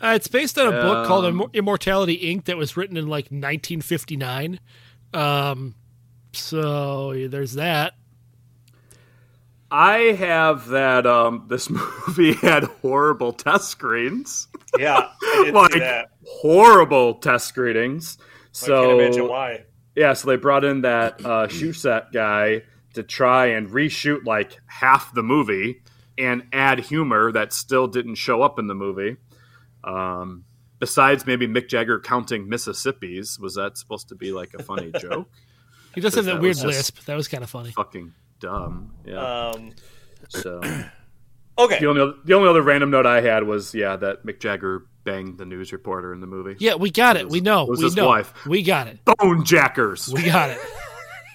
[0.01, 2.45] Uh, it's based on a book called Um, Immortality Inc.
[2.45, 4.59] that was written in like 1959.
[5.13, 5.75] Um,
[6.33, 7.93] so there's that.
[9.77, 11.05] I have that.
[11.05, 11.69] Um, this
[12.07, 14.47] movie had horrible test screens.
[14.79, 16.11] Yeah, I did like see that.
[16.25, 18.17] horrible test screenings.
[18.53, 19.65] So I can't imagine why.
[19.93, 22.61] Yeah, so they brought in that uh, Shusett guy
[22.93, 25.81] to try and reshoot like half the movie
[26.17, 29.17] and add humor that still didn't show up in the movie.
[29.83, 30.45] Um,
[30.79, 35.29] besides maybe Mick Jagger counting Mississippi's, was that supposed to be like a funny joke?
[35.93, 36.99] He does have that That weird lisp.
[37.05, 37.71] That was kind of funny.
[37.71, 38.13] Fucking
[38.45, 38.91] dumb.
[39.05, 39.49] Yeah.
[39.49, 39.71] Um,
[40.29, 40.61] so
[41.57, 44.85] okay, the only the only other random note I had was yeah that Mick Jagger
[45.03, 46.55] banged the news reporter in the movie.
[46.59, 47.29] Yeah, we got it.
[47.29, 47.63] We know.
[47.63, 48.07] it was we his know.
[48.07, 48.45] wife.
[48.45, 48.99] We got it.
[49.05, 50.11] Bone jackers.
[50.13, 50.59] We got it.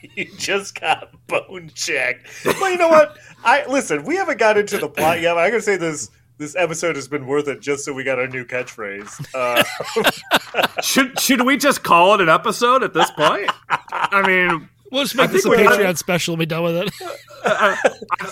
[0.16, 2.26] you just got bone checked.
[2.44, 3.18] Well, you know what?
[3.44, 4.04] I listen.
[4.04, 5.34] We haven't got into the plot yet.
[5.34, 6.10] But I gotta say this.
[6.38, 9.26] This episode has been worth it just so we got our new catchphrase.
[9.34, 13.50] Uh, should should we just call it an episode at this point?
[13.68, 15.98] I mean, We'll just make I this a think we got Patreon it.
[15.98, 16.92] special and be done with it.
[17.44, 17.79] I,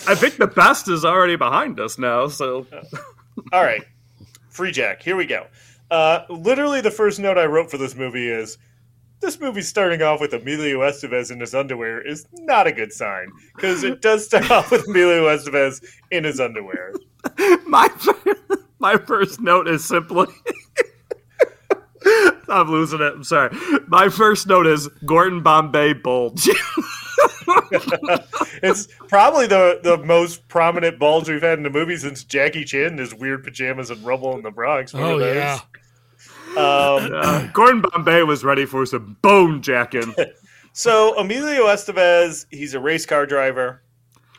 [0.09, 2.29] I think the best is already behind us now.
[2.29, 2.67] So
[3.53, 3.83] all right.
[4.51, 5.03] Free Jack.
[5.03, 5.47] Here we go.
[5.91, 8.59] Uh, literally, the first note I wrote for this movie is
[9.21, 13.31] this movie starting off with Emilio Estevez in his underwear is not a good sign
[13.57, 16.93] because it does start off with Emilio Estevez in his underwear.
[17.67, 17.89] my
[18.79, 20.27] my first note is simply.
[22.49, 23.13] I'm losing it.
[23.15, 23.57] I'm sorry.
[23.87, 26.49] My first note is Gordon Bombay bulge.
[28.63, 32.99] it's probably the the most prominent bulge we've had in the movie since Jackie Chan,
[32.99, 34.95] his weird pajamas and Rumble in the Bronx.
[34.95, 35.61] Oh Remember yeah.
[36.57, 40.15] Um, Uh, Gordon Bombay was ready for some bone jacking.
[40.75, 43.83] So Emilio Estevez, he's a race car driver.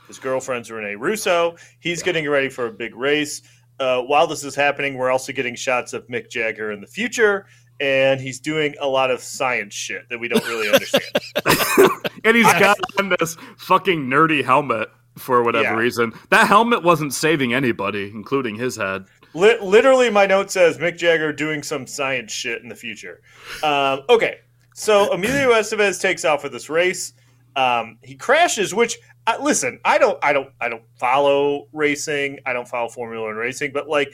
[0.07, 1.57] His girlfriend's Rene Russo.
[1.81, 3.41] He's getting ready for a big race.
[3.77, 7.45] Uh, while this is happening, we're also getting shots of Mick Jagger in the future,
[7.79, 11.03] and he's doing a lot of science shit that we don't really understand.
[12.23, 15.75] and he's got on this fucking nerdy helmet for whatever Yeah.
[15.75, 16.13] reason.
[16.29, 19.05] That helmet wasn't saving anybody, including his head.
[19.33, 23.21] Li- literally, my note says Mick Jagger doing some science shit in the future.
[23.63, 24.39] Um, okay,
[24.73, 27.13] so Emilio Estevez takes off for this race.
[27.55, 32.39] Um, he crashes, which uh, listen, I don't, I don't, I don't follow racing.
[32.45, 34.11] I don't follow Formula One racing, but like,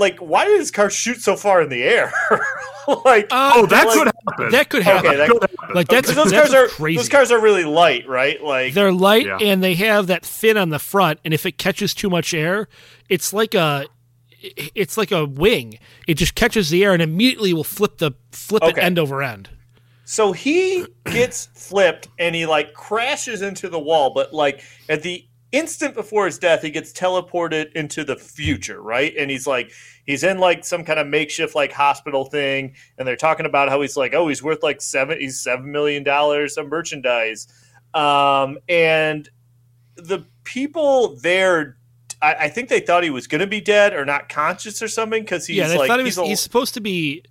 [0.00, 2.12] like, why did his car shoot so far in the air?
[3.04, 4.50] like, Uh, Oh, that like- could happen.
[4.50, 5.06] That could happen.
[5.06, 5.74] Okay, that- Could happen.
[5.74, 6.96] like that's, those that's cars are crazy.
[6.96, 8.42] those cars are really light, right?
[8.42, 9.38] Like, They're light Yeah.
[9.40, 12.66] and they have that fin on the front, and if it catches too much air,
[13.08, 13.86] it's like a
[14.74, 15.78] it's like a wing.
[16.08, 19.50] It just catches the air and immediately will flip the flip it end over end.
[20.06, 25.26] So he gets flipped and he like crashes into the wall, but like at the
[25.52, 29.12] instant before his death, he gets teleported into the future, right?
[29.18, 29.72] And he's like,
[30.06, 33.80] he's in like some kind of makeshift like hospital thing, and they're talking about how
[33.80, 37.48] he's like, oh, he's worth like seven, he's seven million dollars of merchandise,
[37.94, 39.28] um, and
[39.96, 41.76] the people there.
[42.22, 44.88] I, I think they thought he was going to be dead or not conscious or
[44.88, 47.22] something because he's yeah, they like thought he was, he's, a- he's supposed to be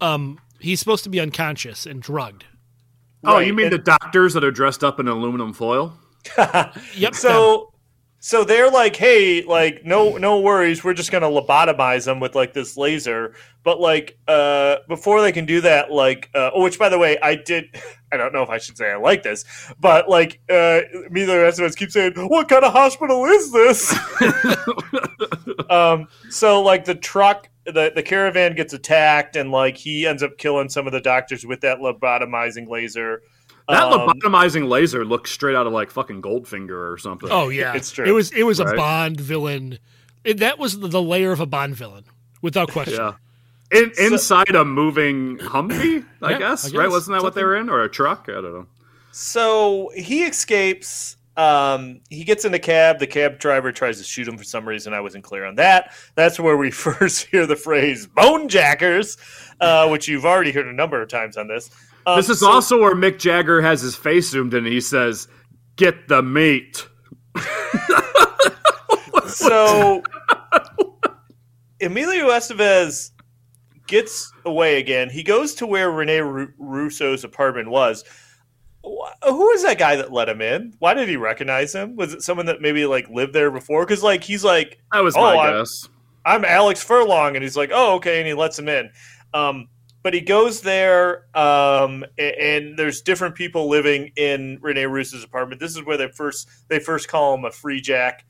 [0.00, 2.44] um he's supposed to be unconscious and drugged.
[3.24, 5.98] Oh, you mean and- the doctors that are dressed up in aluminum foil?
[6.96, 7.14] Yep.
[7.14, 7.72] So
[8.20, 12.52] so they're like, hey, like no no worries, we're just gonna lobotomize them with like
[12.52, 13.34] this laser.
[13.62, 17.18] But like uh before they can do that, like uh oh, which by the way,
[17.22, 17.66] I did
[18.12, 19.44] I don't know if I should say I like this,
[19.78, 23.24] but like uh me and the rest of us keep saying, What kind of hospital
[23.26, 23.96] is this?
[25.70, 30.38] um so like the truck the, the caravan gets attacked and like he ends up
[30.38, 33.22] killing some of the doctors with that lobotomizing laser.
[33.68, 37.28] That Um, lobotomizing laser looks straight out of like fucking Goldfinger or something.
[37.30, 38.06] oh yeah, It's true.
[38.06, 39.78] It was it was a Bond villain.
[40.24, 42.04] It, that was the, the layer of a Bond villain,
[42.42, 42.94] without question.
[42.96, 43.12] yeah.
[43.70, 46.88] In, inside a moving Humvee, I, Yeah, guess, I right?
[46.88, 48.24] Wasn't that what they were in, or a truck?
[48.28, 48.66] I don't know.
[49.12, 51.17] So he escapes.
[51.38, 52.98] Um, he gets in a cab.
[52.98, 54.92] The cab driver tries to shoot him for some reason.
[54.92, 55.92] I wasn't clear on that.
[56.16, 59.16] That's where we first hear the phrase "bone jackers,"
[59.60, 61.70] uh, which you've already heard a number of times on this.
[62.06, 64.80] Um, This is so- also where Mick Jagger has his face zoomed in and he
[64.80, 65.28] says,
[65.76, 66.88] Get the meat.
[69.28, 70.02] so.
[71.80, 73.12] Emilio Estevez
[73.86, 75.08] gets away again.
[75.08, 78.04] He goes to where Rene Ru- Russo's apartment was.
[78.84, 80.74] Wh- Who is that guy that let him in?
[80.78, 81.96] Why did he recognize him?
[81.96, 83.84] Was it someone that maybe like lived there before?
[83.84, 85.88] Because like he's like I was Oh, my I- guess.
[86.24, 88.90] I'm Alex Furlong, and he's like, oh, okay, and he lets him in.
[89.32, 89.68] Um,
[90.02, 95.58] but he goes there, um, a- and, there's different people living in Rene Russo's apartment.
[95.60, 98.26] This is where they first they first call him a free jack,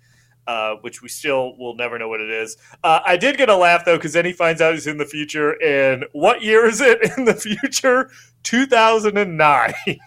[0.47, 2.57] uh, which we still will never know what it is.
[2.85, 5.05] Uh, I did get a laugh though because then he finds out he's in the
[5.05, 8.11] future, and what year is it in the future?
[8.43, 9.75] 2009,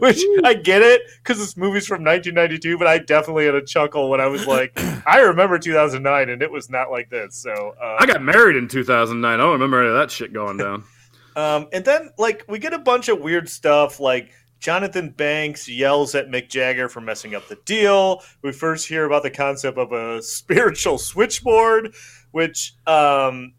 [0.00, 4.10] which I get it because this movie's from 1992, but I definitely had a chuckle
[4.10, 4.72] when I was like,
[5.06, 7.36] I remember 2009 and it was not like this.
[7.36, 9.32] So uh, I got married in 2009.
[9.32, 10.84] I don't remember any of that shit going down.
[11.36, 16.14] Um, and then like we get a bunch of weird stuff like Jonathan Banks yells
[16.14, 18.22] at Mick Jagger for messing up the deal.
[18.40, 21.94] We first hear about the concept of a spiritual switchboard,
[22.30, 23.54] which um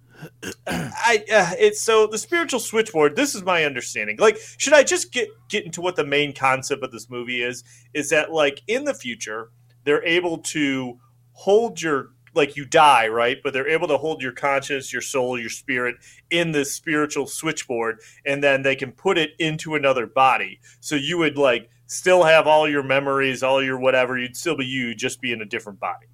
[0.68, 3.16] I uh, it's so the spiritual switchboard.
[3.16, 4.18] This is my understanding.
[4.18, 7.64] Like, should I just get get into what the main concept of this movie is?
[7.94, 9.52] Is that like in the future
[9.84, 11.00] they're able to
[11.34, 15.40] hold your like you die right, but they're able to hold your conscience, your soul,
[15.40, 15.96] your spirit
[16.30, 20.60] in this spiritual switchboard, and then they can put it into another body.
[20.82, 24.18] So you would like still have all your memories, all your whatever.
[24.18, 26.08] You'd still be you, just be in a different body.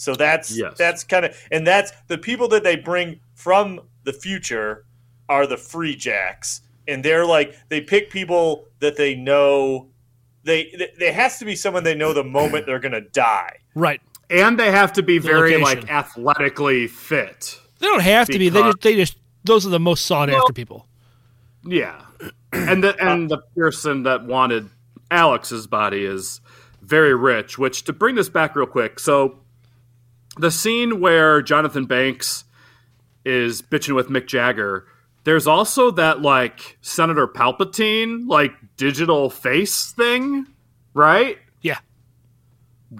[0.00, 0.78] So that's Yes.
[0.78, 4.86] that's kind of and that's the people that they bring from the future
[5.28, 9.90] are the free jacks, and they're like they pick people that they know.
[10.44, 13.58] They th- there has to be someone they know the moment they're gonna die.
[13.74, 14.00] Right.
[14.30, 15.80] And they have to be very location.
[15.82, 17.60] like athletically fit.
[17.80, 18.48] They don't have to be.
[18.48, 20.86] They just they just those are the most sought after people.
[21.62, 22.00] Yeah,
[22.52, 24.70] and the and the person that wanted
[25.10, 26.40] Alex's body is
[26.80, 27.58] very rich.
[27.58, 29.40] Which to bring this back real quick, so
[30.38, 32.44] the scene where Jonathan Banks
[33.24, 34.86] is bitching with Mick Jagger.
[35.24, 40.46] There's also that like Senator Palpatine like digital face thing,
[40.94, 41.38] right?
[41.60, 41.78] Yeah.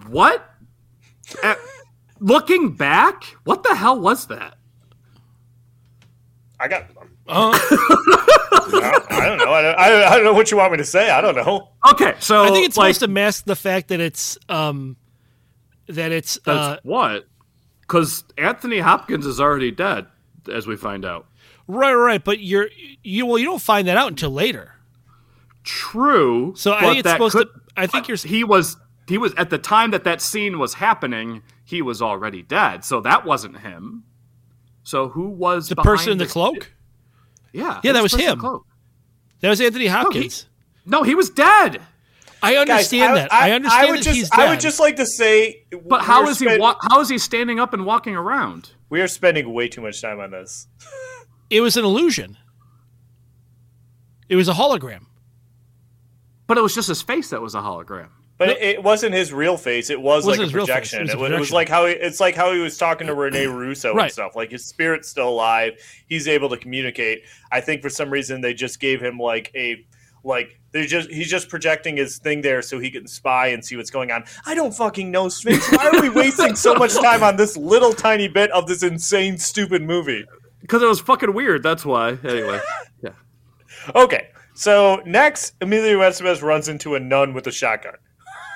[0.09, 0.45] What?
[1.43, 1.59] At-
[2.19, 4.57] looking back, what the hell was that?
[6.59, 6.83] I got.
[7.27, 7.53] Uh,
[8.73, 9.53] I, I don't know.
[9.53, 11.11] I don't, I, I don't know what you want me to say.
[11.11, 11.71] I don't know.
[11.93, 14.97] Okay, so I think it's like, supposed to mask the fact that it's um
[15.95, 17.27] that it's uh, what?
[17.83, 20.07] Because Anthony Hopkins is already dead,
[20.53, 21.27] as we find out.
[21.67, 22.23] right, right.
[22.23, 22.69] But you're
[23.03, 24.75] you well, you don't find that out until later.
[25.65, 26.55] True.
[26.57, 27.61] So I think it's supposed could- to.
[27.77, 28.17] I think you're.
[28.17, 28.77] He was.
[29.09, 31.43] He was at the time that that scene was happening.
[31.65, 32.85] He was already dead.
[32.85, 34.05] So that wasn't him.
[34.83, 36.73] So who was The person in the cloak.
[37.53, 38.61] Yeah, Yeah, that was the person in him.
[39.41, 40.47] That was Anthony Hopkins.
[40.87, 41.81] No, he was dead.
[42.43, 43.33] I understand Guys, that.
[43.33, 44.41] I, understand would that just, he's dead.
[44.41, 46.59] I would just like to say, But how we're he?
[46.59, 48.71] Wa- how is he standing up and walking around?
[48.89, 50.67] We are spending way too much time on this.
[51.51, 52.37] it was an illusion.
[54.29, 55.07] It was a hologram.
[56.47, 58.09] But it was just his face that was a hologram.
[58.39, 59.91] But it, it wasn't his real face.
[59.91, 60.75] It was It like a his real face.
[60.75, 61.01] projection.
[61.01, 62.79] It was a It, wa- it was like how he, it's like how he was
[62.79, 64.05] talking to Rene Russo Right.
[64.05, 64.35] and stuff.
[64.35, 65.75] Like his spirit's still alive.
[66.09, 67.23] He's able to communicate.
[67.53, 69.85] I think for some reason they just gave him like a
[70.25, 73.77] like they just he's just projecting his thing there so he can spy and see
[73.77, 74.25] what's going on.
[74.47, 75.71] I don't fucking know, Sphinx.
[75.73, 79.39] Why are we wasting so much time on this little tiny bit of this insane,
[79.39, 80.25] stupid movie?
[80.61, 81.63] Because it was fucking weird.
[81.63, 82.19] That's why.
[82.23, 82.61] Anyway.
[83.03, 83.11] yeah.
[83.95, 87.95] Okay, so next, Emilio Estevez runs into a nun with a shotgun,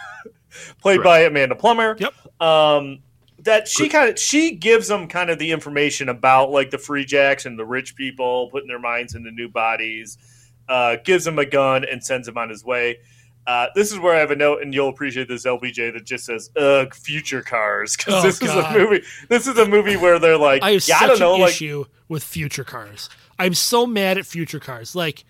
[0.80, 1.96] played by Amanda Plummer.
[1.98, 2.14] Yep.
[2.40, 3.00] Um,
[3.38, 7.04] that she kind of she gives them kind of the information about like the free
[7.04, 10.16] jacks and the rich people putting their minds into new bodies.
[10.68, 12.98] Uh, gives him a gun and sends him on his way.
[13.46, 16.24] Uh, this is where I have a note, and you'll appreciate this LPJ that just
[16.24, 18.58] says "Ugh, future cars" because Oh, this God.
[18.58, 19.02] is a movie.
[19.28, 21.40] This is a movie where they're like, I have yeah, I such don't know, an
[21.42, 23.10] like issue with future cars.
[23.38, 24.94] I'm so mad at future cars.
[24.94, 25.24] Like,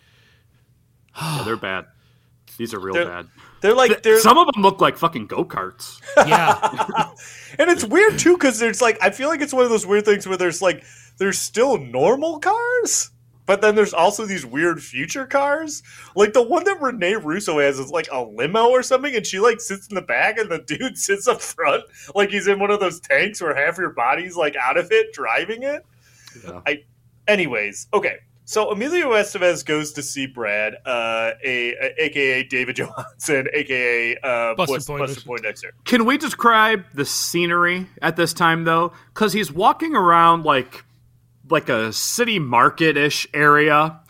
[1.20, 1.86] Yeah, they're bad.
[2.56, 3.26] These are real They're- bad.
[3.62, 6.00] they're like they're Some of them look like fucking go karts.
[6.16, 7.10] yeah,
[7.58, 10.04] And it's weird too because there's like I feel like it's one of those weird
[10.04, 10.84] things where there's like
[11.18, 13.10] there's still normal cars,
[13.46, 15.82] but then there's also these weird future cars.
[16.16, 19.38] Like the one that Rene Russo has is like a limo or something, and she
[19.40, 22.70] like sits in the back and the dude sits up front like he's in one
[22.70, 25.84] of those tanks where half your body's like out of it driving it.
[26.44, 26.60] Yeah.
[26.66, 26.84] I
[27.28, 28.18] anyways, okay.
[28.46, 34.54] So Emilio Estevez goes to see Brad, uh, a, a- aka David Johansen, aka uh,
[34.54, 34.98] Buster Buster, Poindexter.
[35.14, 35.74] Buster Poindexter.
[35.84, 38.92] Can we describe the scenery at this time though?
[39.14, 40.84] Because he's walking around like
[41.50, 44.00] like a city market ish area,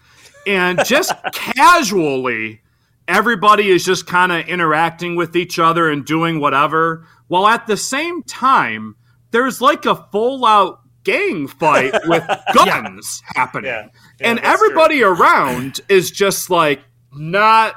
[0.47, 2.61] and just casually,
[3.09, 7.07] everybody is just kind of interacting with each other and doing whatever.
[7.29, 8.97] While at the same time,
[9.31, 13.88] there's like a full out gang fight with guns happening, Yeah.
[14.20, 16.81] Yeah, and everybody around is just like
[17.12, 17.75] not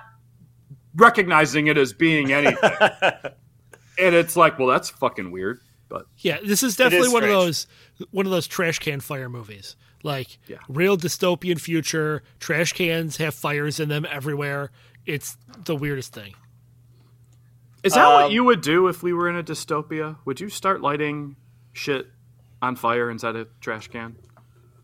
[0.95, 2.71] recognizing it as being anything.
[3.99, 5.59] and it's like, well, that's fucking weird.
[5.89, 6.37] But yeah.
[6.43, 7.67] This is definitely is one of those
[8.11, 9.75] one of those trash can fire movies.
[10.03, 10.57] Like Yeah.
[10.69, 12.23] real dystopian future.
[12.39, 14.71] Trash cans have fires in them everywhere.
[15.05, 16.33] It's the weirdest thing.
[17.83, 20.17] is that Um, what you would do if we were in a dystopia?
[20.25, 21.35] Would you start lighting
[21.73, 22.07] shit
[22.61, 24.17] on fire inside a trash can?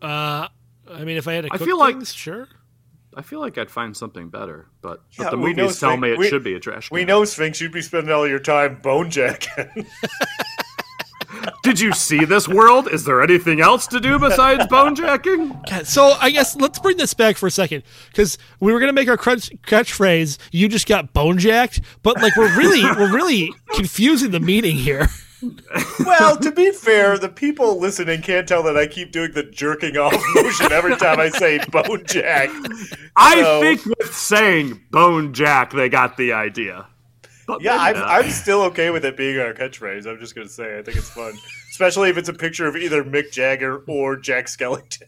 [0.00, 0.48] Uh,
[0.90, 2.48] I mean, if I had to I cook feel like- sure.
[3.16, 5.90] I feel like I'd find something better, but, Yeah, but the we know movies tell
[5.90, 6.94] Sphinx- me it we- should be a trash can.
[6.96, 9.86] We know Sphinx, you'd be spending all your time bone jacking.
[11.62, 12.88] Did you see this world?
[12.92, 15.58] Is there anything else to do besides bone jacking?
[15.84, 19.08] So I guess let's bring this back for a second because we were gonna make
[19.08, 20.38] our crutch, catchphrase.
[20.52, 25.08] You just got bone jacked, but like we're really we're really confusing the meaning here.
[26.06, 29.96] well, to be fair, the people listening can't tell that I keep doing the jerking
[29.98, 32.48] off motion every time I say bone jack.
[33.16, 36.86] I So- think with saying bone jack, they got the idea.
[37.46, 37.96] But Yeah, I'm.
[37.96, 40.06] I'm still okay with it being our catchphrase.
[40.06, 41.34] I'm just going to say I think it's fun.
[41.70, 45.02] Especially if it's a picture of either Mick Jagger or Jack Skellington.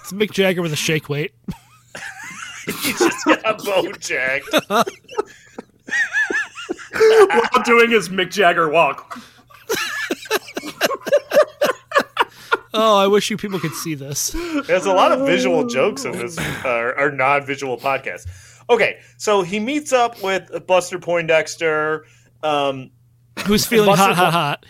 [0.00, 1.32] It's Mick Jagger with a shake weight.
[2.82, 4.48] He just got bone jacked.
[4.68, 4.84] While
[7.64, 9.20] doing his Mick Jagger walk.
[12.78, 14.34] Oh, I wish you people could see this.
[14.66, 18.26] There's a lot of visual jokes in this, uh, or non-visual podcast.
[18.68, 22.04] Okay, so he meets up with Buster Poindexter,
[22.42, 22.90] um,
[23.46, 24.66] Who's feeling Buster hot, hot, hot?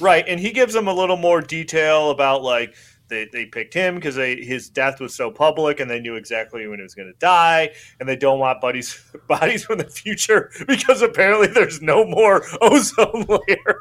[0.00, 0.24] right?
[0.26, 2.74] And he gives him a little more detail about like
[3.08, 6.78] they, they picked him because his death was so public and they knew exactly when
[6.78, 7.70] he was going to die
[8.00, 13.26] and they don't want buddies bodies from the future because apparently there's no more ozone
[13.28, 13.80] layer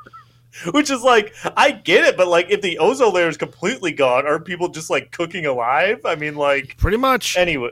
[0.71, 4.25] which is like i get it but like if the ozone layer is completely gone
[4.27, 7.35] are people just like cooking alive i mean like Pretty much.
[7.35, 7.71] anyway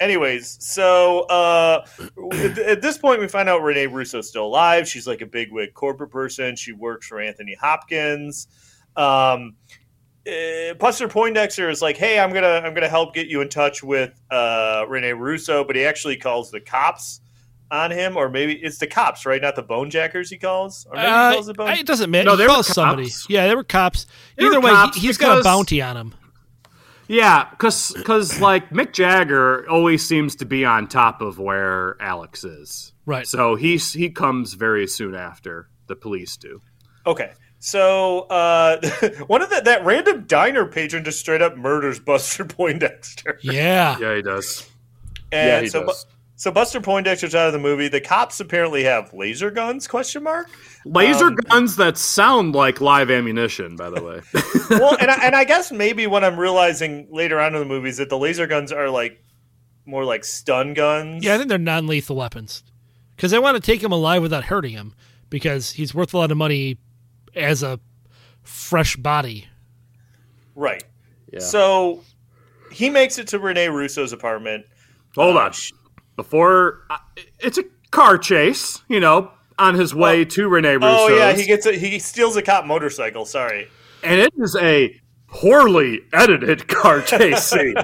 [0.00, 1.84] anyways so uh
[2.32, 5.50] at at this point we find out rene russo's still alive she's like a big
[5.52, 8.46] wig corporate person she works for anthony hopkins
[8.96, 9.54] um
[10.28, 13.84] uh, Buster Poindexter is like, "Hey, I'm gonna I'm gonna help get you in touch
[13.84, 17.20] with uh, Rene Russo," but he actually calls the cops
[17.70, 19.40] on him, or maybe it's the cops, right?
[19.40, 20.28] Not the Bonejackers.
[20.28, 21.68] He calls, or maybe Uh, he calls the bone.
[21.70, 22.24] it doesn't matter.
[22.24, 23.04] No, he they were calls somebody.
[23.04, 23.26] cops.
[23.30, 24.06] Yeah, they were cops.
[24.36, 26.14] They Either were way, cops he, he's got a bounty on him.
[27.08, 32.44] Yeah, because because like Mick Jagger always seems to be on top of where Alex
[32.44, 32.92] is.
[33.04, 33.26] Right.
[33.26, 36.60] So he's he comes very soon after the police do.
[37.06, 37.32] Okay.
[37.58, 38.80] So uh,
[39.26, 43.38] one of the, that random diner patron just straight up murders Buster Poindexter.
[43.42, 43.96] Yeah.
[43.98, 44.68] Yeah, he does.
[45.32, 46.06] And Yeah, he so, does.
[46.36, 47.88] So Buster Poindexter's out of the movie.
[47.88, 49.88] The cops apparently have laser guns?
[49.88, 50.48] Question mark.
[50.84, 54.20] Laser Um, guns that sound like live ammunition, by the way.
[54.70, 57.88] well, and I, and I guess maybe what I'm realizing later on in the movie
[57.88, 59.22] is that the laser guns are like
[59.86, 61.24] more like stun guns.
[61.24, 62.62] Yeah, I think they're non lethal weapons.
[63.16, 64.94] Because they want to take him alive without hurting him
[65.30, 66.76] because he's worth a lot of money
[67.34, 67.80] as a
[68.42, 69.46] fresh body.
[70.54, 70.84] Right.
[71.32, 71.40] Yeah.
[71.40, 72.02] So
[72.70, 74.66] he makes it to Rene Russo's apartment.
[75.14, 75.52] Hold Uh, on.
[76.16, 76.96] Before uh,
[77.40, 81.10] it's a car chase, you know, on his way to Rene Russo's.
[81.10, 83.24] Oh yeah, he gets a, he steals a cop motorcycle.
[83.26, 83.68] Sorry.
[84.02, 84.98] and it is a
[85.28, 87.74] poorly edited car chase scene.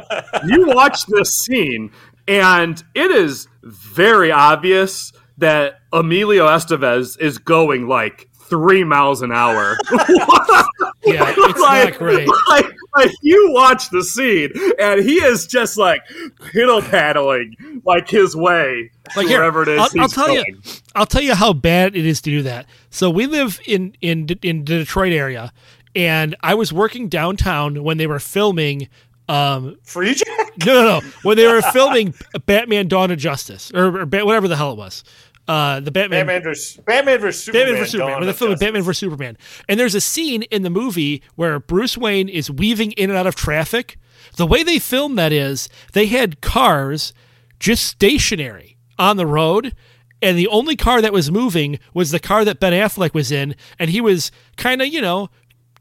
[0.47, 1.91] you watch this scene,
[2.27, 9.77] and it is very obvious that Emilio Estevez is going like three miles an hour.
[11.05, 12.29] Yeah, it's not great.
[12.49, 12.65] Like,
[12.97, 16.03] like you watch the scene, and he is just like
[16.41, 19.81] piddle paddling like his way Like to here, wherever it is.
[19.81, 20.45] I'll, he's I'll tell going.
[20.47, 20.61] you,
[20.95, 22.67] I'll tell you how bad it is to do that.
[22.91, 25.53] So we live in in in the Detroit area,
[25.95, 28.89] and I was working downtown when they were filming.
[29.29, 30.67] Um, Freejack.
[30.67, 32.13] no, no, no, when they were filming
[32.45, 35.05] Batman: Dawn of Justice or, or whatever the hell it was.
[35.53, 37.67] Uh, the Batman Batman versus Batman versus Superman.
[37.67, 38.27] Batman Superman.
[38.27, 38.67] The film Justice.
[38.67, 39.39] Batman vs Superman,
[39.69, 43.27] and there's a scene in the movie where Bruce Wayne is weaving in and out
[43.27, 43.99] of traffic.
[44.37, 47.13] The way they filmed that is they had cars
[47.61, 49.75] just stationary on the road,
[50.23, 53.55] and the only car that was moving was the car that Ben Affleck was in,
[53.79, 55.29] and he was kind of you know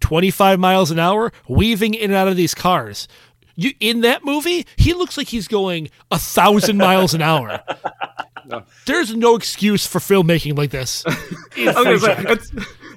[0.02, 3.08] 25 miles an hour weaving in and out of these cars.
[3.56, 7.62] You in that movie, he looks like he's going a thousand miles an hour.
[8.86, 11.04] There's no excuse for filmmaking like this.
[11.08, 11.12] I
[11.66, 12.34] was, gonna say, I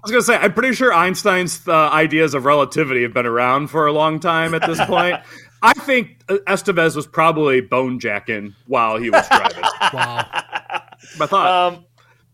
[0.02, 3.86] was gonna say, I'm pretty sure Einstein's uh, ideas of relativity have been around for
[3.86, 5.16] a long time at this point.
[5.62, 9.62] I think uh, Estevez was probably bone jacking while he was driving.
[9.94, 10.26] Wow.
[10.30, 11.84] I thought, Um,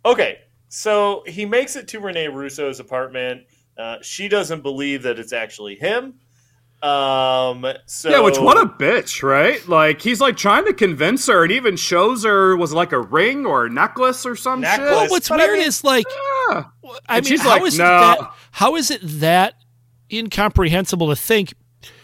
[0.04, 0.38] okay,
[0.68, 3.42] so he makes it to Rene Russo's apartment.
[3.78, 6.14] Uh, she doesn't believe that it's actually him.
[6.82, 9.66] Um, so yeah, which what a bitch, right?
[9.68, 13.44] Like he's like trying to convince her, and even shows her was like a ring
[13.44, 14.88] or a necklace or some Necklace.
[14.90, 16.06] Well, what's But I weird mean- is like,
[16.48, 16.64] Yeah.
[17.08, 18.18] I And mean, she's how like, is "No." that?
[18.52, 19.54] How is it that
[20.10, 21.52] incomprehensible to think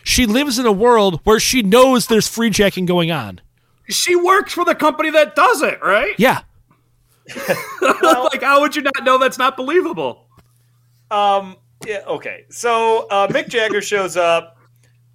[0.04, 3.40] she lives in a world where she knows there's free jacking going on?
[3.88, 6.12] She works for the company that does it, right?
[6.18, 6.40] Yeah,
[7.80, 10.26] like how would you not know that's not believable?
[11.10, 11.56] Um.
[11.86, 12.02] Yeah.
[12.06, 12.44] Okay.
[12.50, 14.55] So uh, Mick Jagger shows up.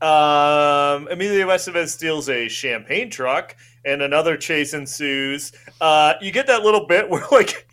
[0.02, 5.52] Um, Emilio Estevez steals a champagne truck, and another chase ensues.
[5.80, 7.68] Uh, you get that little bit where like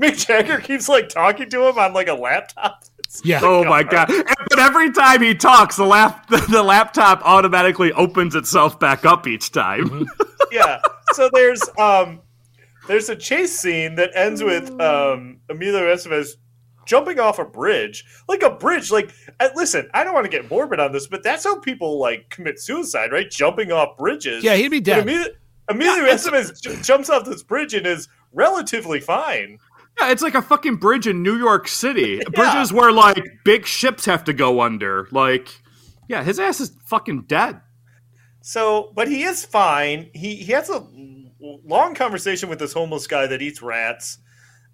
[0.00, 2.84] Mick Jagger keeps like talking to him on like a laptop.
[3.06, 3.40] It's yeah.
[3.42, 4.08] Oh my god!
[4.08, 9.52] But every time he talks, the lap the laptop automatically opens itself back up each
[9.52, 10.08] time.
[10.50, 10.80] yeah.
[11.12, 12.22] So there's um
[12.88, 16.30] there's a chase scene that ends with um Emilio Estevez
[16.86, 18.90] jumping off a bridge, like a bridge.
[18.90, 21.98] Like, uh, listen, I don't want to get morbid on this, but that's how people
[21.98, 23.30] like commit suicide, right?
[23.30, 24.44] Jumping off bridges.
[24.44, 25.02] Yeah, he'd be dead.
[25.02, 25.28] Emilio,
[25.68, 29.58] Emilio Estevez j- jumps off this bridge and is relatively fine.
[29.98, 32.20] Yeah, it's like a fucking bridge in New York City.
[32.34, 35.08] Bridges where like big ships have to go under.
[35.12, 35.62] Like,
[36.08, 37.60] yeah, his ass is fucking dead.
[38.40, 40.10] So, but he is fine.
[40.12, 40.84] He he has a
[41.40, 44.18] long conversation with this homeless guy that eats rats.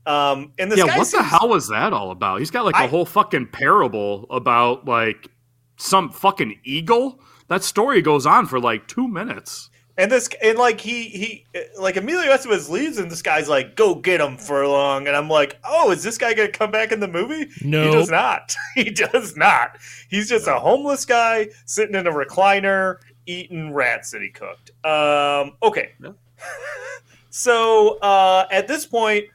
[0.07, 2.39] Um, and this yeah, guy what the hell was that all about?
[2.39, 5.29] He's got like a I- whole fucking parable about like
[5.77, 7.21] some fucking eagle.
[7.49, 9.71] That story goes on for like two minutes.
[9.99, 11.47] And this, and like he he
[11.79, 15.59] like Emilio Estevez leaves, and this guy's like, "Go get him, Furlong." And I'm like,
[15.63, 17.85] "Oh, is this guy gonna come back in the movie?" No.
[17.85, 18.57] he does not.
[18.75, 19.77] he does not.
[20.09, 22.97] He's just a homeless guy sitting in a recliner
[23.27, 24.71] eating rats that he cooked.
[24.87, 25.91] Um, okay,
[27.31, 29.27] so uh, at this point,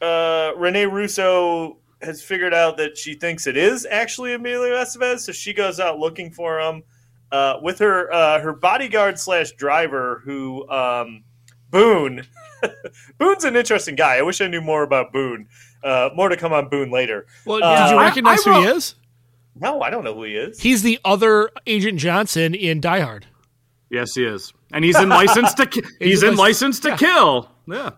[0.00, 5.32] uh, Rene Russo has figured out that she thinks it is actually Emilio Estevez, so
[5.32, 6.82] she goes out looking for him
[7.32, 11.24] uh, with her uh, her bodyguard slash driver, who um,
[11.70, 12.26] Boone.
[13.18, 14.16] Boone's an interesting guy.
[14.16, 15.48] I wish I knew more about Boone.
[15.82, 17.26] Uh, more to come on Boone later.
[17.46, 18.94] Well, Uh, did you recognize I who he is?
[19.56, 20.60] No, I don't know who he is.
[20.60, 23.26] He's the other Agent Johnson in Die Hard.
[23.90, 26.96] Yes, he is, and he's in license to ki- he's in in license to yeah.
[26.96, 27.48] kill.
[27.66, 27.90] Yeah,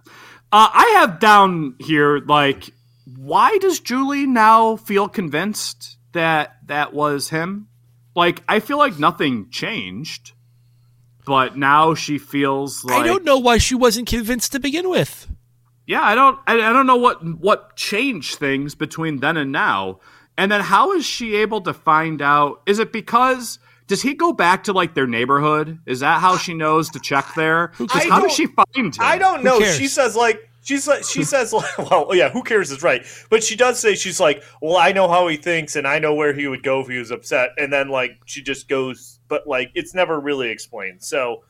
[0.53, 2.70] uh, I have down here like,
[3.16, 7.68] why does Julie now feel convinced that that was him?
[8.14, 10.32] Like, I feel like nothing changed,
[11.24, 15.28] but now she feels like I don't know why she wasn't convinced to begin with.
[15.86, 20.00] yeah, I don't, I, I don't know what what changed things between then and now.
[20.36, 22.62] And then how is she able to find out?
[22.66, 25.78] Is it because does he go back to like their neighborhood?
[25.87, 27.68] Is that how she knows to check there?
[27.68, 28.93] 'Cause I how does don't- she find him?
[29.01, 29.61] I don't know.
[29.61, 33.05] She says like she's like she says like well yeah who cares is right.
[33.30, 36.14] But she does say she's like well I know how he thinks and I know
[36.14, 37.51] where he would go if he was upset.
[37.59, 41.03] And then like she just goes but like it's never really explained.
[41.03, 41.43] So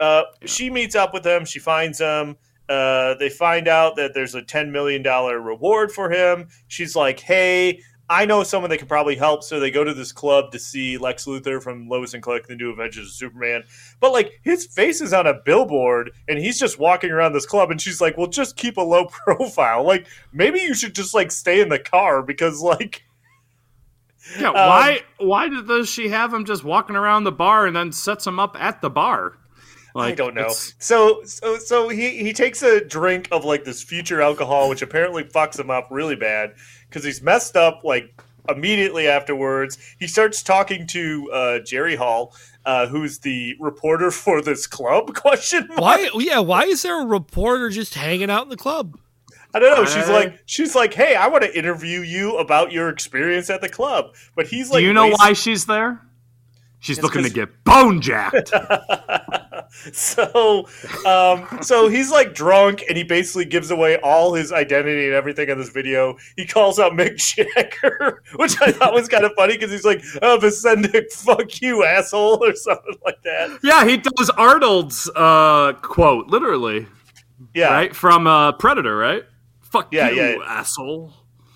[0.00, 1.44] uh, she meets up with him.
[1.44, 2.36] She finds him.
[2.70, 6.48] Uh, they find out that there's a $10 million reward for him.
[6.68, 10.10] She's like hey I know someone that could probably help, so they go to this
[10.10, 13.62] club to see Lex Luthor from Lois and Clark, the new Adventures of Superman.
[14.00, 17.70] But like his face is on a billboard, and he's just walking around this club,
[17.70, 19.84] and she's like, "Well, just keep a low profile.
[19.84, 23.04] Like maybe you should just like stay in the car because like
[24.40, 27.92] Yeah, Um, why why does she have him just walking around the bar and then
[27.92, 29.36] sets him up at the bar?
[29.96, 30.42] I don't know.
[30.42, 34.82] it's- So so so he he takes a drink of like this future alcohol, which
[34.82, 36.54] apparently fucks him up really bad
[36.88, 39.78] because he's messed up like immediately afterwards.
[39.98, 42.34] He starts talking to uh, Jerry Hall,
[42.64, 45.14] uh, who's the reporter for this club.
[45.14, 45.80] Question mark?
[45.80, 46.10] Why?
[46.14, 48.98] Yeah, why is there a reporter just hanging out in the club?
[49.52, 49.84] I don't know.
[49.84, 53.60] She's I- like she's like, hey, I want to interview you about your experience at
[53.60, 54.14] the club.
[54.36, 56.00] But he's like, Do you know waste- why she's there?
[56.80, 58.50] She's It's looking to get bone jacked.
[59.92, 60.66] so
[61.06, 65.48] um so he's like drunk and he basically gives away all his identity and everything
[65.48, 67.16] in this video he calls out mick
[67.54, 71.84] jagger which i thought was kind of funny because he's like oh Vacendak, fuck you
[71.84, 76.88] asshole or something like that yeah, he does Arnold's uh, quote literally,
[77.54, 79.22] yeah right from uh, Predator, right?
[79.60, 80.34] Fuck Yeah, you, yeah.
[80.46, 81.12] asshole.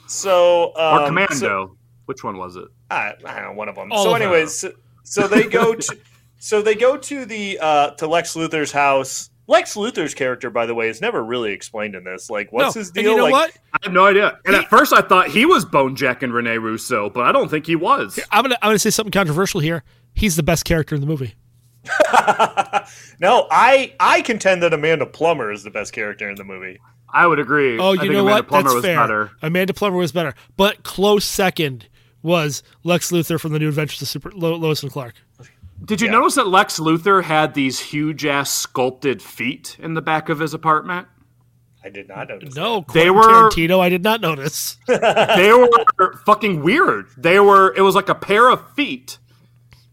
[0.07, 1.35] so um, Or Commando.
[1.35, 2.69] so- Which one was it?
[2.91, 3.91] I, I don't know one of them.
[3.91, 4.73] All so, anyways, so,
[5.05, 5.99] so they go to
[6.39, 9.31] so they go to the uh, to Lex Luthor's house.
[9.47, 12.31] Lex Luthor's character, by the way, is never really explained in this.
[12.31, 12.81] Like, what's no.
[12.81, 13.11] his And deal?
[13.11, 13.59] you know like, what?
[13.75, 14.39] I have no idea.
[14.47, 17.67] And at first I thought he was bone jacking Rene Russo, but I don't think
[17.67, 18.19] he was.
[18.33, 19.85] I'm gonna I'm gonna say something controversial here.
[20.15, 21.35] He's the best character in the movie.
[23.21, 26.81] no, I I contend that Amanda Plummer is the best character in the movie.
[27.13, 27.79] I would agree.
[27.79, 28.49] Oh, I you think know Amanda what?
[28.49, 28.97] Plummer That's was fair.
[29.01, 29.31] better.
[29.43, 31.89] Amanda Plummer was better, but close second
[32.25, 35.15] was Lex Luthor from the New Adventures of Super Lo- Lois and Clark.
[35.85, 36.15] Did you Yeah.
[36.15, 40.55] notice that Lex Luthor had these huge ass sculpted feet in the back of his
[40.55, 41.07] apartment?
[41.85, 42.55] I did not notice.
[42.57, 43.81] No, They Quentin were- Tarantino.
[43.81, 44.79] I did not notice.
[44.89, 47.09] they were fucking weird.
[47.19, 47.75] They were.
[47.77, 49.19] It was like a pair of feet,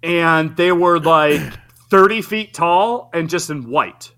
[0.02, 1.42] and they were like
[1.90, 4.14] thirty feet tall and just in white.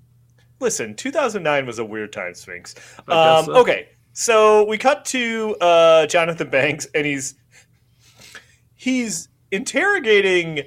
[0.60, 2.76] Listen, 2009 was a weird time, Sphinx.
[3.08, 3.56] Um, so.
[3.56, 7.36] Okay, so we cut to uh, Jonathan Banks, and he's
[8.84, 10.62] he's interrogating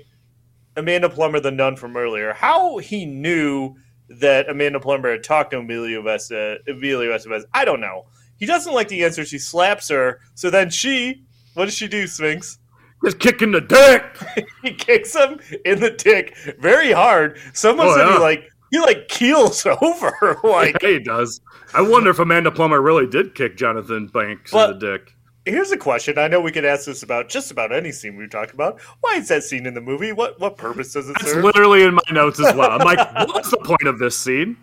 [0.77, 2.33] Amanda Plummer, the nun from earlier.
[2.33, 3.75] How he knew
[4.09, 8.05] that Amanda Plummer had talked to Emilio Vesta, Emilio Estevez, I don't know.
[8.39, 9.25] He doesn't like the answer.
[9.25, 10.21] She slaps her.
[10.35, 11.23] So then she,
[11.55, 12.59] what does she do, Sphinx?
[13.05, 14.47] Just kicking the dick.
[14.62, 17.39] he kicks him in the dick very hard.
[17.55, 20.39] Someone Oh, said he like he like keels over.
[20.45, 21.41] like Yeah, he does.
[21.75, 25.12] I wonder if Amanda Plummer really did kick Jonathan Banks But- in the dick.
[25.47, 26.18] Here's a question.
[26.18, 28.80] I know we could ask this about just about any scene we talk about.
[29.01, 30.12] Why is that scene in the movie?
[30.12, 31.44] What what purpose does it That's serve?
[31.44, 32.70] literally in my notes as well.
[32.72, 34.57] I'm like, what's the point of this scene?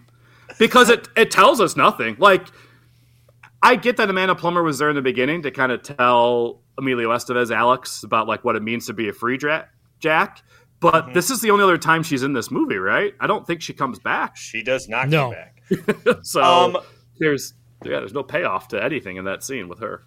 [0.59, 2.15] Because it it tells us nothing.
[2.19, 2.47] Like,
[3.61, 7.09] I get that Amanda Plummer was there in the beginning to kind of tell Emilio
[7.11, 9.67] Estevez, Alex, about like what it means to be a free dra-
[9.99, 10.43] jack.
[10.81, 11.13] But Mm-hmm.
[11.13, 13.13] this is the only other time she's in this movie, right?
[13.21, 14.35] I don't think she comes back.
[14.35, 15.31] she does not No.
[15.69, 16.17] come back.
[16.25, 16.77] So Um,
[17.19, 17.53] there's
[17.85, 20.03] yeah, there's no payoff to anything in that scene with her.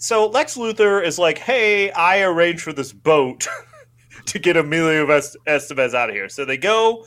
[0.00, 3.46] So Lex Luthor is like, "Hey, I arranged for this boat
[4.26, 7.04] to get Emilio Est- Estevez out of here." So they go,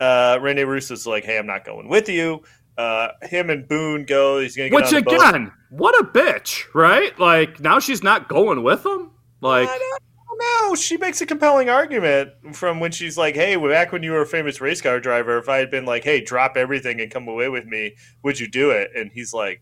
[0.00, 2.42] Uh, Rene Russo's like, "Hey, I'm not going with you."
[2.76, 4.38] Uh, him and Boone go.
[4.38, 5.14] He's gonna get Which on the boat.
[5.28, 7.18] again, what a bitch, right?
[7.18, 9.10] Like now she's not going with him.
[9.40, 10.76] Like I don't know.
[10.76, 14.26] She makes a compelling argument from when she's like, "Hey, back when you were a
[14.26, 17.48] famous race car driver, if I had been like, hey, drop everything and come away
[17.48, 19.60] with me, would you do it?" And he's like,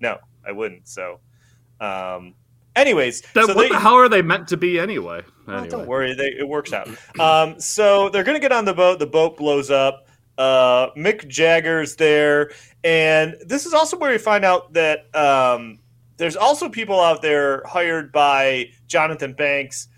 [0.00, 1.20] "No, I wouldn't." So,
[1.80, 2.34] um,
[2.74, 5.22] anyways, that, so what they- the hell are they meant to be anyway?
[5.48, 5.68] Oh, Anyway.
[5.68, 6.88] don't worry, they, it works out.
[7.20, 8.98] Um, so they're gonna get on the boat.
[8.98, 10.08] The boat blows up.
[10.38, 12.50] Uh, Mick Jagger's there,
[12.84, 15.78] and this is also where we find out that um,
[16.18, 19.88] there's also people out there hired by Jonathan Banks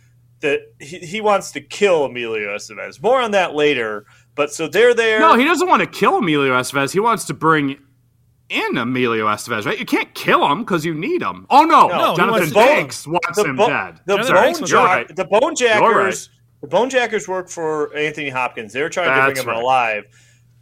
[0.41, 3.03] that he, he wants to kill Emilio Estevez.
[3.03, 4.07] More on that later.
[4.37, 5.19] But so they're there.
[5.19, 6.93] No, he doesn't want to kill Emilio Estevez.
[6.93, 7.77] He wants to bring
[8.49, 9.79] in Emilio Estevez, right?
[9.79, 11.47] You can't kill him because you need him.
[11.51, 14.01] Oh no, No, Jonathan wants to- Banks wants the him bo- dead.
[14.07, 15.17] The Jonathan bone, Banks You're jack- right.
[15.17, 15.81] the bone jackers.
[15.83, 16.29] You're right.
[16.63, 18.73] The bone jackers work for Anthony Hopkins.
[18.73, 19.63] They're trying to bring him right.
[19.63, 20.05] alive.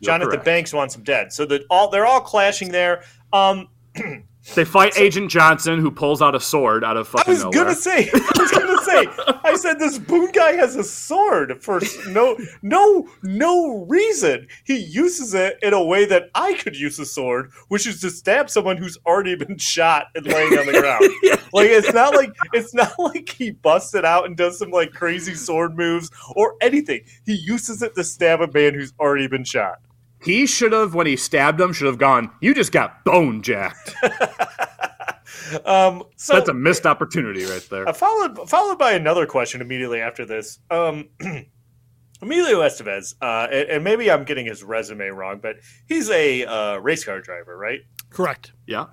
[0.01, 0.45] You're Jonathan correct.
[0.45, 1.33] Banks wants him dead.
[1.33, 3.03] So that all they're all clashing there.
[3.33, 3.69] Um,
[4.55, 7.29] They fight Agent Johnson, who pulls out a sword out of fucking.
[7.29, 7.65] I was nowhere.
[7.65, 9.07] gonna say, I was gonna say,
[9.45, 14.47] I said this Boone guy has a sword for no, no, no reason.
[14.65, 18.11] He uses it in a way that I could use a sword, which is to
[18.11, 21.05] stab someone who's already been shot and laying on the ground.
[21.53, 24.93] Like it's not like it's not like he busts it out and does some like
[24.93, 27.03] crazy sword moves or anything.
[27.25, 29.81] He uses it to stab a man who's already been shot.
[30.23, 32.31] He should have, when he stabbed him, should have gone.
[32.41, 33.95] You just got bone jacked.
[35.65, 37.89] Um, so That's a missed opportunity right there.
[37.89, 40.59] Uh, followed followed by another question immediately after this.
[40.71, 41.09] Um,
[42.23, 45.57] Emilio Estevez, uh, and, and maybe I'm getting his resume wrong, but
[45.87, 47.81] he's a uh, race car driver, right?
[48.11, 48.53] Correct.
[48.67, 48.87] Yeah.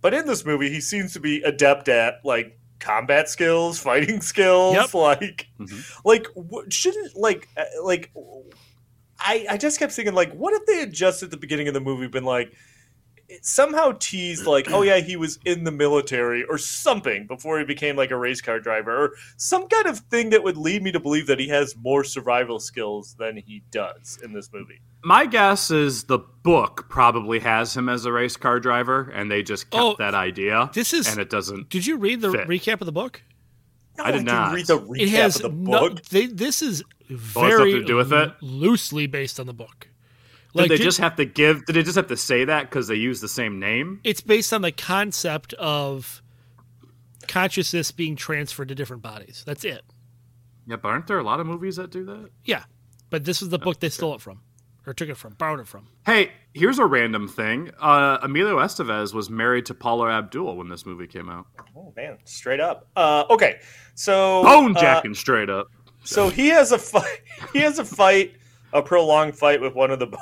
[0.00, 4.74] But in this movie, he seems to be adept at like combat skills, fighting skills,
[4.74, 4.94] Yep.
[4.94, 6.00] like Mhm.
[6.04, 6.26] like
[6.70, 8.10] shouldn't like uh, like
[9.24, 11.74] I I just kept thinking like what if they had just at the beginning of
[11.74, 12.52] the movie been like
[13.40, 17.96] somehow teased like oh yeah he was in the military or something before he became
[17.96, 21.00] like a race car driver or some kind of thing that would lead me to
[21.00, 24.78] believe that he has more survival skills than he does in this movie.
[25.02, 29.42] My guess is the book probably has him as a race car driver, and they
[29.42, 30.70] just kept Oh, that idea.
[30.74, 31.70] this is- and it doesn't.
[31.70, 32.46] Did you read the Fit.
[32.46, 33.22] recap of the book?
[33.96, 34.54] No, I did can not.
[34.54, 35.88] read the recap it has of the no.
[35.88, 36.02] book.
[36.06, 38.32] They, this is nothing very to do with it?
[38.40, 39.88] loosely based on the book.
[40.56, 41.66] Did they ju- just have to give?
[41.66, 44.00] Did they just have to say that because they use the same name?
[44.04, 46.22] it's based on the concept of
[47.26, 49.42] consciousness being transferred to different bodies.
[49.46, 49.82] That's it.
[50.66, 52.30] Yeah, but aren't there a lot of movies that do that?
[52.44, 52.64] Yeah,
[53.10, 54.40] but this is the book they stole it from,
[54.86, 55.88] or took it from, borrowed it from.
[56.06, 57.70] Hey, here's a random thing.
[57.80, 61.46] Uh, Emilio Estevez was married to Paula Abdul when this movie came out.
[61.76, 62.88] Oh man, straight up.
[62.96, 63.58] Uh, okay,
[63.94, 65.66] so Bone uh, jacking straight up.
[66.04, 67.20] So he has a fight.
[67.52, 68.34] He has a fight,
[68.72, 70.20] a prolonged fight with one of the bone.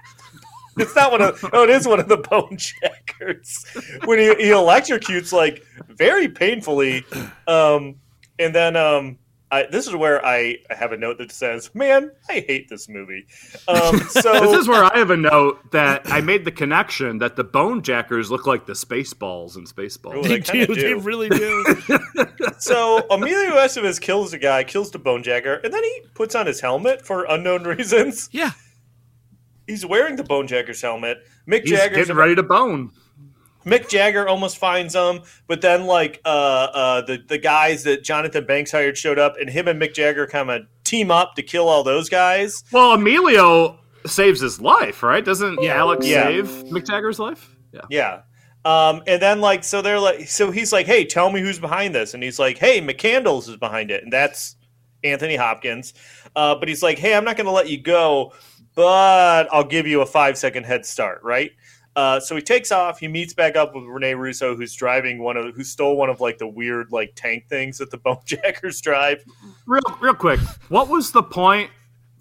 [0.78, 1.44] it's not one of.
[1.52, 3.64] Oh, it is one of the bone checkers.
[4.04, 7.04] When he, he electrocutes like very painfully,
[7.46, 7.96] um,
[8.38, 9.18] and then um,
[9.54, 12.88] I, this is where I, I have a note that says, "Man, I hate this
[12.88, 13.26] movie."
[13.68, 17.36] Um, so This is where I have a note that I made the connection that
[17.36, 20.22] the bone jackers look like the Spaceballs in Oh, Spaceballs.
[20.24, 20.74] they They kinda do.
[20.74, 21.64] They really do.
[22.58, 26.46] so Emilio Estevez kills the guy, kills the bone jacker, and then he puts on
[26.46, 28.28] his helmet for unknown reasons.
[28.32, 28.50] yeah.
[29.66, 31.18] He's wearing the bone jacker's helmet.
[31.48, 32.90] Mick He's Jagger's getting ready to bone.
[33.64, 38.44] Mick Jagger almost finds them, but then like uh, uh, the the guys that Jonathan
[38.44, 41.68] Banks hired showed up, and him and Mick Jagger kind of team up to kill
[41.68, 42.62] all those guys.
[42.72, 45.24] Well, Emilio saves his life, right?
[45.24, 45.74] Doesn't Yeah.
[45.76, 46.24] Alex Yeah.
[46.24, 47.48] save Mick Jagger's life?
[47.72, 47.80] Yeah.
[47.90, 48.20] Yeah.
[48.66, 51.94] Um, and then like so they're like so he's like, hey, tell me who's behind
[51.94, 54.56] this, and he's like, hey, McCandless is behind it, and that's
[55.02, 55.92] Anthony Hopkins.
[56.36, 58.32] Uh, but he's like, hey, I'm not going to let you go,
[58.74, 61.52] but I'll give you a five second head start, right?
[61.96, 62.98] Uh, so he takes off.
[62.98, 66.20] He meets back up with Rene Russo, who's driving one of who stole one of
[66.20, 69.24] like the weird like tank things that the Bonejackers drive.
[69.66, 70.40] Real, real quick.
[70.68, 71.70] What was the point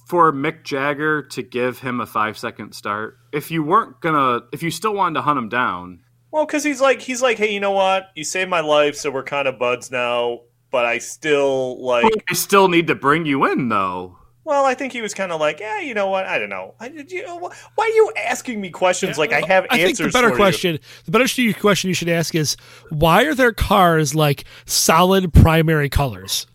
[0.06, 3.18] for Mick Jagger to give him a five second start?
[3.32, 6.80] If you weren't gonna, if you still wanted to hunt him down, Well, because he's
[6.82, 8.10] like he's like, hey, you know what?
[8.16, 10.42] You saved my life, so we're kind of buds now.
[10.70, 12.06] But I still like.
[12.30, 14.18] I still need to bring you in, though.
[14.46, 16.26] Well, I think he was kind of like, yeah, you know what?
[16.26, 16.76] I don't know.
[16.80, 19.90] I, did you, uh, why are you asking me questions like I have I think
[19.90, 20.08] answers?
[20.12, 22.58] the better for question, the better stu- question you should ask is,
[22.90, 26.46] why are their cars like solid primary colors?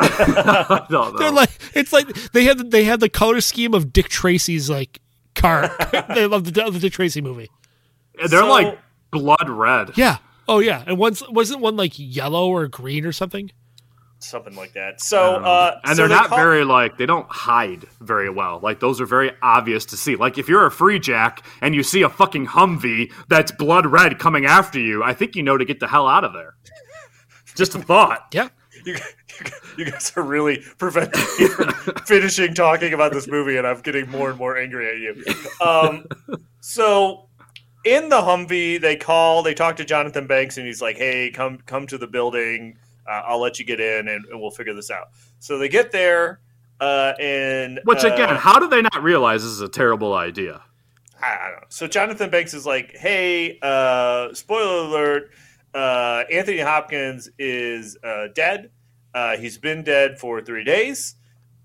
[0.18, 1.10] no, no.
[1.18, 5.00] They're like it's like they had they had the color scheme of Dick Tracy's like
[5.34, 5.70] car.
[6.14, 7.50] they love the, the Dick Tracy movie.
[8.16, 8.78] They're So- like
[9.10, 9.90] blood red.
[9.96, 10.16] Yeah.
[10.48, 10.82] Oh yeah.
[10.86, 13.50] And once wasn't one like yellow or green or something?
[14.24, 15.00] Something like that.
[15.00, 18.60] So, uh, and so they're they not call- very like they don't hide very well.
[18.62, 20.16] Like those are very obvious to see.
[20.16, 24.18] Like if you're a free jack and you see a fucking Humvee that's blood red
[24.18, 26.54] coming after you, I think you know to get the hell out of there.
[27.54, 28.26] Just a thought.
[28.32, 28.48] Yeah.
[28.84, 28.96] You,
[29.78, 31.72] you guys are really preventing me from
[32.06, 35.24] finishing talking about this movie, and I'm getting more and more angry at you.
[35.64, 36.06] Um,
[36.60, 37.28] so,
[37.84, 41.58] in the Humvee, they call, they talk to Jonathan Banks, and he's like, "Hey, come
[41.66, 42.76] come to the building.
[43.06, 45.92] Uh, I'll let you get in, and, and we'll figure this out." So they get
[45.92, 46.40] there,
[46.80, 50.62] uh, and Which uh, again, how do they not realize this is a terrible idea?
[51.22, 51.66] I don't know.
[51.68, 55.30] So Jonathan Banks is like, "Hey, uh, spoiler alert:
[55.74, 58.70] uh, Anthony Hopkins is uh, dead.
[59.14, 61.14] Uh, he's been dead for three days,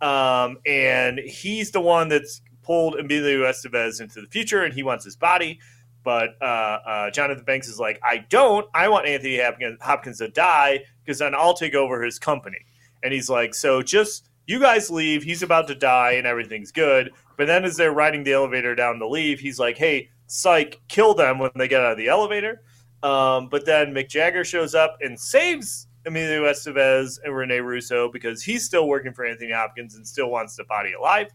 [0.02, 5.04] um, and he's the one that's pulled Emilio Estevez into the future, and he wants
[5.06, 5.60] his body."
[6.04, 8.68] But uh, uh, Jonathan Banks is like, "I don't.
[8.74, 9.40] I want Anthony
[9.82, 12.60] Hopkins, to die because then I'll take over his company."
[13.04, 15.22] And he's like, "So just." You guys leave.
[15.22, 17.12] He's about to die, and everything's good.
[17.38, 21.14] But then, as they're riding the elevator down to leave, he's like, "Hey, psych, kill
[21.14, 22.64] them when they get out of the elevator."
[23.04, 28.44] Um, but then Mick Jagger shows up and saves Emilio Estevez and Rene Russo because
[28.44, 31.28] he's still working for Anthony Hopkins and still wants the body alive.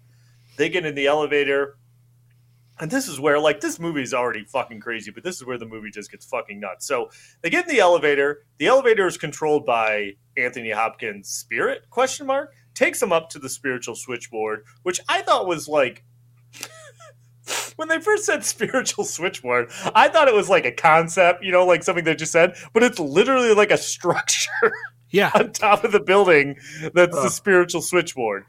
[0.56, 1.76] They get in the elevator,
[2.80, 5.58] and this is where, like, this movie is already fucking crazy, but this is where
[5.58, 6.86] the movie just gets fucking nuts.
[6.86, 7.10] So
[7.40, 8.44] they get in the elevator.
[8.58, 11.88] The elevator is controlled by Anthony Hopkins' spirit?
[11.90, 16.02] Question mark takes them up to the spiritual switchboard, which I thought was like
[17.76, 21.66] when they first said spiritual switchboard, I thought it was like a concept, you know,
[21.66, 24.72] like something they just said, but it's literally like a structure
[25.10, 25.30] Yeah.
[25.34, 26.56] on top of the building
[26.94, 27.22] that's Huh.
[27.24, 28.44] the spiritual switchboard.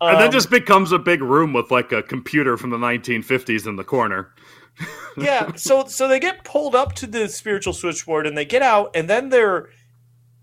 [0.00, 3.66] And Um, then just becomes a big room with like a computer from the 1950s
[3.66, 4.32] in the corner.
[5.16, 8.90] yeah, so so they get pulled up to the spiritual switchboard and they get out
[8.94, 9.68] and then they're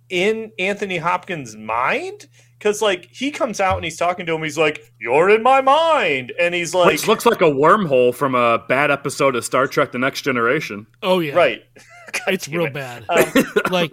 [0.09, 2.27] in Anthony Hopkins' mind
[2.59, 5.61] cuz like he comes out and he's talking to him he's like you're in my
[5.61, 9.67] mind and he's like Which looks like a wormhole from a bad episode of Star
[9.67, 10.85] Trek The Next Generation.
[11.01, 11.33] Oh yeah.
[11.35, 11.63] right.
[12.27, 12.73] It's real it.
[12.73, 13.03] bad.
[13.09, 13.25] Um,
[13.71, 13.91] like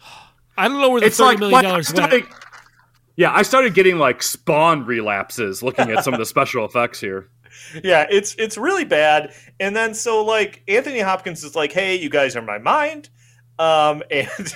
[0.56, 1.96] I don't know where the It's thirty like, million like I dollars went.
[2.12, 2.24] started,
[3.16, 7.28] Yeah, I started getting like spawn relapses looking at some of the special effects here.
[7.84, 9.34] yeah, it's it's really bad.
[9.60, 13.10] And then so like Anthony Hopkins is like, "Hey, you guys are my mind."
[13.58, 14.54] Um, and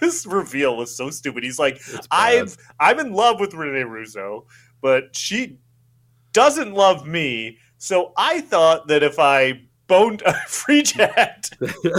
[0.00, 1.44] this reveal was so stupid.
[1.44, 1.80] He's like,
[2.10, 4.46] "I've I'm in love with Rene Russo,
[4.80, 5.58] but she
[6.32, 7.58] doesn't love me.
[7.78, 11.56] So I thought that if I bone free jacked,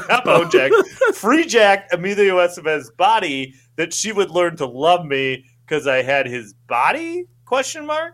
[0.09, 0.75] not bone jacked,
[1.13, 6.25] free jacked Emilio Estevez's body, that she would learn to love me because I had
[6.25, 7.25] his body?
[7.45, 8.13] Question mark.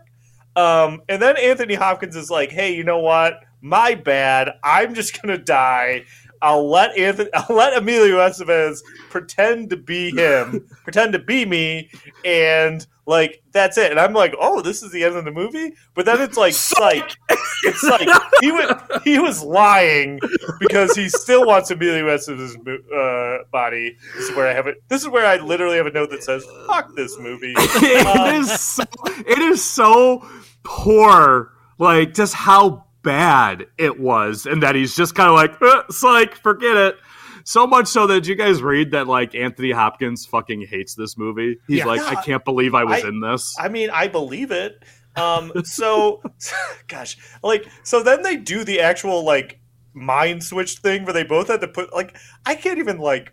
[0.54, 3.40] Um, and then Anthony Hopkins is like, "Hey, you know what?
[3.60, 4.52] My bad.
[4.62, 6.04] I'm just gonna die.
[6.42, 8.80] I'll let Anthony, I'll let Emilio Estevez
[9.10, 11.90] pretend to be him, pretend to be me,
[12.24, 15.74] and like that's it." And I'm like, "Oh, this is the end of the movie."
[15.94, 17.16] But then it's like, psych.
[17.64, 18.08] It's like
[18.40, 20.20] he was he was lying
[20.60, 22.56] because he still wants Emilio Estevez's
[22.92, 23.96] uh, body.
[24.14, 24.82] This is where I have it.
[24.88, 28.60] This is where I literally have a note that says, "Fuck this movie." it is
[28.60, 28.84] so,
[29.26, 30.26] it is so
[30.62, 35.82] poor like just how bad it was and that he's just kind of like uh,
[35.90, 36.96] psych forget it
[37.44, 41.56] so much so that you guys read that like anthony hopkins fucking hates this movie
[41.68, 41.84] he's Yeah.
[41.86, 44.82] like i can't believe i was I- in this I mean, I believe it.
[45.14, 46.20] Um, so,
[46.88, 49.58] gosh, like, so then they do the actual like
[49.94, 53.32] mind switch thing where they both had to put like I can't even like.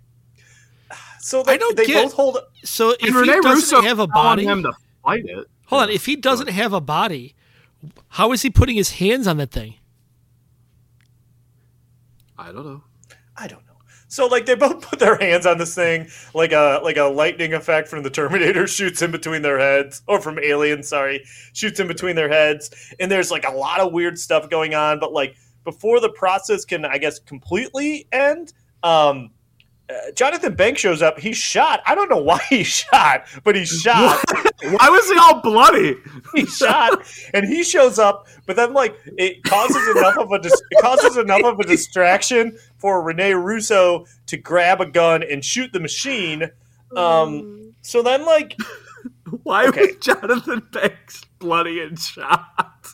[1.19, 2.37] So they, I they, don't they get- both hold.
[2.63, 4.71] So if he doesn't Russo have a body, him to
[5.03, 5.89] fight it hold on.
[5.89, 7.35] If he doesn't have a body,
[8.09, 9.75] how is he putting his hands on that thing?
[12.37, 12.81] i don't know
[13.35, 13.73] I don't know.
[14.07, 17.53] So like they both put their hands on this thing, like a like a lightning
[17.53, 21.23] effect from the Terminator shoots in between their heads, or from Alien, sorry,
[21.53, 24.99] shoots in between their heads, and there's like a lot of weird stuff going on.
[24.99, 28.53] But like before the process can, I guess, completely end,
[28.83, 29.31] um,
[29.89, 31.19] uh, Jonathan Banks shows up.
[31.19, 31.81] He's shot.
[31.85, 34.23] I don't know why he's shot, but he's shot.
[34.61, 35.95] why was he all bloody
[36.35, 37.03] he's shot,
[37.33, 38.27] and he shows up.
[38.45, 42.57] But then, like, it causes enough of a dis- it causes enough of a distraction
[42.77, 46.49] for Rene Russo to grab a gun and shoot the machine.
[46.95, 48.55] Um, so then, like,
[49.43, 49.87] why Okay.
[49.87, 52.45] was jonathan banks bloody and shot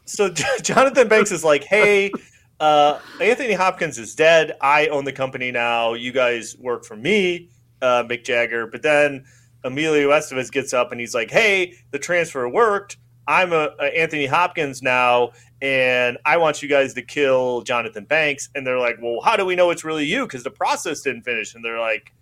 [0.06, 0.30] so
[0.64, 2.12] Jonathan Banks is like, "Hey,
[2.60, 4.54] uh, Anthony Hopkins is dead.
[4.62, 5.94] I own the company now.
[5.94, 7.50] You guys work for me,
[7.82, 9.26] uh, Mick Jagger." But then
[9.64, 12.98] Emilio Estevez gets up and he's like, "Hey, the transfer worked.
[13.28, 15.32] I'm a, a Anthony Hopkins now,
[15.62, 19.46] and I want you guys to kill Jonathan Banks." And they're like, "Well, how do
[19.46, 20.26] we know it's really you?
[20.26, 22.14] Because the process didn't finish." And they're like,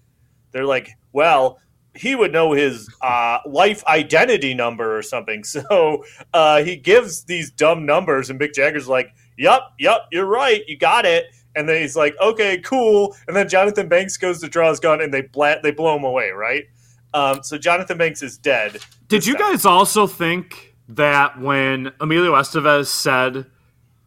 [0.52, 1.60] "They're like, well."
[1.96, 5.44] he would know his uh, life identity number or something.
[5.58, 10.62] So uh, he gives these dumb numbers, and Mick Jagger's like, "Yup, yep, you're right,
[10.68, 11.26] you got it."
[11.56, 15.02] And then he's like, "Okay, cool." And then Jonathan Banks goes to draw his gun,
[15.02, 16.66] and they bla- they blow him away, right?
[17.14, 18.80] Um, so Jonathan Banks is dead.
[19.08, 19.52] Did you time.
[19.52, 23.46] guys also think that when Emilio Estevez said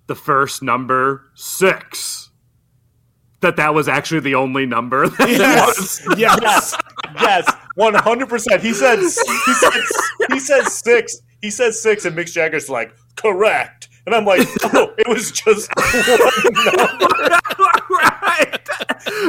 [0.06, 2.30] the first number six,
[3.40, 5.06] that that was actually the only number?
[5.20, 6.02] Yes.
[6.16, 6.38] yes.
[6.42, 6.76] yes,
[7.20, 8.62] yes, one hundred percent.
[8.62, 9.82] He said he said
[10.30, 11.22] he says six.
[11.40, 15.70] He says six, and Mick Jagger's like correct, and I'm like, oh, it was just
[17.90, 18.58] right.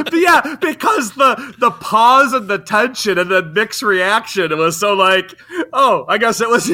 [0.04, 4.78] But yeah, because the the pause and the tension and the mixed reaction, it was
[4.78, 5.34] so like,
[5.72, 6.72] oh, I guess it was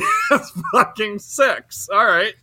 [0.73, 1.89] fucking six.
[1.93, 2.35] All right.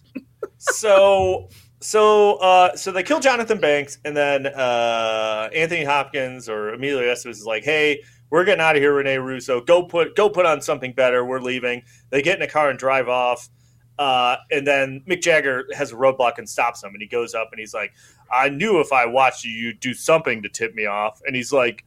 [0.57, 1.49] So
[1.79, 7.31] so uh, so they kill Jonathan Banks, and then uh, Anthony Hopkins or Emilio Estevez
[7.31, 8.01] is like, hey.
[8.31, 9.61] We're getting out of here, Rene Russo.
[9.61, 11.23] Go put go put on something better.
[11.23, 11.83] We're leaving.
[12.09, 13.47] They get in a car and drive off.
[13.97, 16.93] Uh, and then Mick Jagger has a roadblock and stops him.
[16.93, 17.93] And he goes up and he's like,
[18.31, 21.21] I knew if I watched you, you'd do something to tip me off.
[21.25, 21.85] And he's like,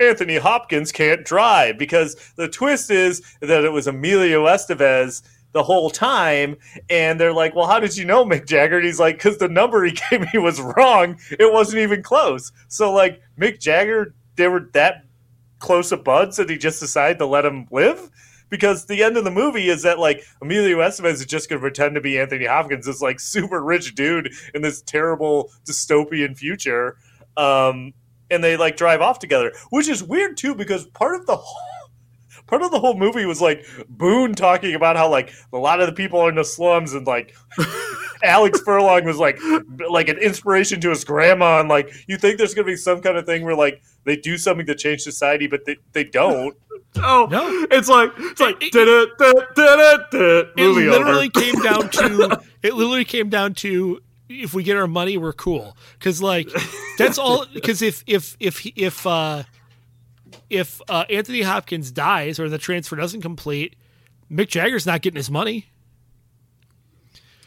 [0.00, 5.22] Anthony Hopkins can't drive because the twist is that it was Emilio Estevez
[5.52, 6.56] the whole time.
[6.90, 8.76] And they're like, Well, how did you know, Mick Jagger?
[8.76, 11.18] And he's like, Because the number he gave me was wrong.
[11.30, 12.52] It wasn't even close.
[12.68, 15.04] So, like, Mick Jagger, they were that
[15.60, 18.10] close of buds that he just decided to let him live
[18.54, 21.60] because the end of the movie is that like Emilio Estevez is just going to
[21.60, 26.96] pretend to be Anthony Hopkins, this like super rich dude in this terrible dystopian future,
[27.36, 27.92] um,
[28.30, 31.70] and they like drive off together, which is weird too because part of the whole.
[32.46, 35.86] Part of the whole movie was like Boone talking about how like a lot of
[35.86, 37.34] the people are in the slums and like
[38.22, 39.38] Alex Furlong was like
[39.88, 43.16] like an inspiration to his grandma and like you think there's gonna be some kind
[43.16, 46.54] of thing where like they do something to change society but they, they don't.
[46.96, 47.66] Oh, No.
[47.70, 49.10] it's like it's like It- did it,
[50.12, 51.40] It movie literally over.
[51.40, 55.76] came down to it literally came down to if we get our money, we're cool.
[55.98, 56.48] Because like
[56.98, 57.44] that's all.
[57.52, 59.42] Because if if if if uh,
[60.48, 63.76] if uh, Anthony Hopkins dies or the transfer doesn't complete,
[64.32, 65.66] Mick Jagger's not getting his money.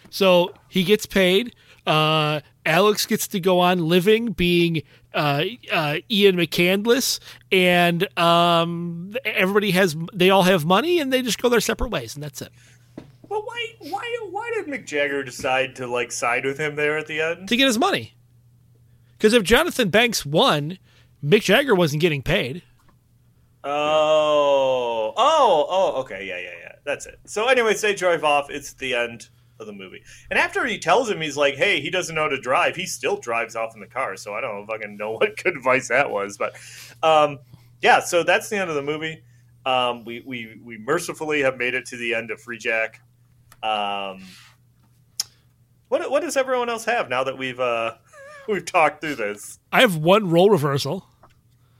[0.09, 1.55] So he gets paid.
[1.85, 7.19] Uh, Alex gets to go on living, being uh, uh, Ian McCandless,
[7.51, 12.13] and um, everybody has they all have money, and they just go their separate ways,
[12.15, 12.51] and that's it.
[13.27, 17.07] But why why why did Mick Jagger decide to like side with him there at
[17.07, 17.47] the end?
[17.47, 18.13] to get his money.
[19.17, 20.77] Because if Jonathan Banks won,
[21.23, 22.61] Mick Jagger wasn't getting paid.
[23.63, 26.71] Oh, oh, oh, okay, yeah, yeah, yeah.
[26.83, 27.19] That's it.
[27.25, 28.49] So, anyways, they drive off.
[28.49, 29.29] It's the end
[29.59, 30.03] of the movie.
[30.29, 32.85] And after he tells him, he's like, "Hey, he doesn't know how to drive." He
[32.85, 34.15] still drives off in the car.
[34.17, 36.55] So I don't know if I can know what good advice that was, but
[37.03, 37.39] um,
[37.81, 37.99] yeah.
[37.99, 39.23] So that's the end of the movie.
[39.65, 42.95] Um, we we we mercifully have made it to the end of Freejack.
[43.63, 44.23] Um,
[45.89, 47.95] what what does everyone else have now that we've uh,
[48.47, 49.59] we've talked through this?
[49.71, 51.05] I have one role reversal.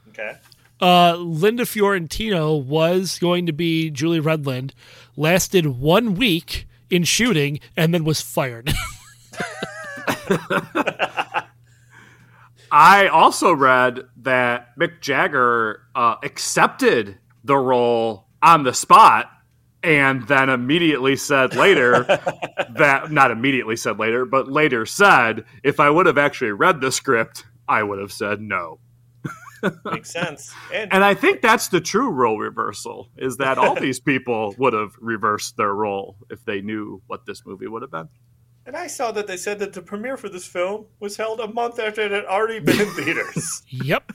[0.09, 0.38] Okay.
[0.80, 4.71] Uh, Linda Fiorentino was going to be Julie Redlund,
[5.15, 8.71] lasted one week in shooting, and then was fired.
[12.71, 19.31] I also read that Mick Jagger uh, accepted the role on the spot
[19.83, 22.03] and then immediately said later
[22.75, 26.91] that not immediately said later, but later said if I would have actually read the
[26.91, 28.79] script, I would have said no.
[29.85, 30.53] Makes sense.
[30.73, 34.73] And And I think that's the true role reversal is that all these people would
[34.73, 38.09] have reversed their role if they knew what this movie would have been.
[38.65, 41.47] And I saw that they said that the premiere for this film was held a
[41.47, 43.63] month after it had already been in theaters.
[43.69, 44.11] yep.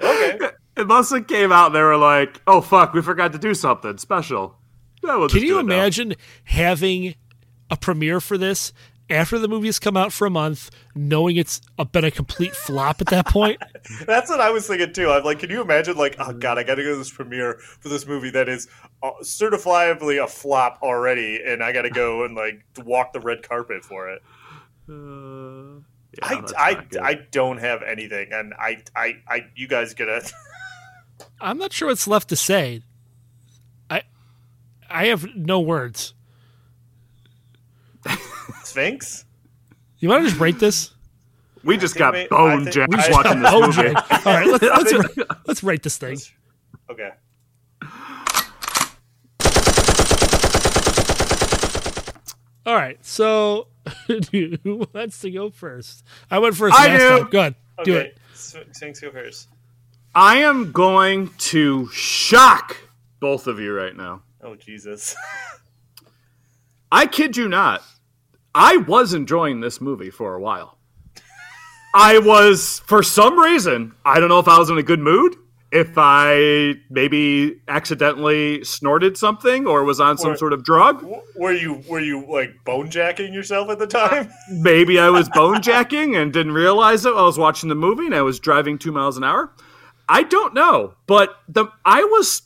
[0.00, 0.38] okay.
[0.76, 3.52] It must have came out and they were like, "Oh fuck, we forgot to do
[3.52, 4.56] something special."
[5.02, 5.74] Yeah, we'll Can you do it now.
[5.74, 7.16] imagine having
[7.70, 8.72] a premiere for this
[9.10, 12.54] after the movie has come out for a month, knowing it's a, been a complete
[12.54, 13.60] flop at that point?
[14.06, 15.10] That's what I was thinking too.
[15.10, 17.58] I'm like, can you imagine, like, oh god, I got to go to this premiere
[17.80, 18.68] for this movie that is
[19.02, 23.42] uh, certifiably a flop already, and I got to go and like walk the red
[23.42, 24.22] carpet for it.
[24.88, 25.80] Uh,
[26.18, 26.86] yeah, I, I.
[27.02, 30.20] I don't have anything, and I, I, I, you guys gonna.
[31.40, 32.82] I'm not sure what's left to say.
[33.88, 34.02] I
[34.88, 36.14] I have no words.
[38.70, 39.24] Sphinx.
[39.98, 40.92] You want to just rate this?
[41.64, 43.94] we just got we- bone think- jacked we just watching this movie.
[43.94, 46.18] All right, let's let's, ra- let's rate this thing.
[46.90, 47.10] Okay.
[52.66, 53.68] All right, so
[54.06, 56.04] who wants to go first?
[56.30, 57.08] I went first I last do.
[57.18, 57.30] time.
[57.30, 57.54] Go ahead,
[57.84, 58.18] do it.
[58.34, 59.48] Sphinx go first.
[60.14, 62.76] I am going to shock
[63.18, 64.22] both of you right now.
[64.42, 65.16] Oh Jesus!
[66.92, 67.82] I kid you not.
[68.54, 70.76] I was enjoying this movie for a while.
[71.94, 75.34] I was, for some reason, I don't know if I was in a good mood,
[75.72, 81.04] if I maybe accidentally snorted something or was on some Or- sort of drug.
[81.36, 84.30] Were you were you like bone jacking yourself at the time?
[84.52, 87.14] Maybe I was bone jacking and didn't realize it.
[87.14, 89.52] while I was watching the movie and I was driving two miles an hour.
[90.08, 92.42] I don't know, but the I was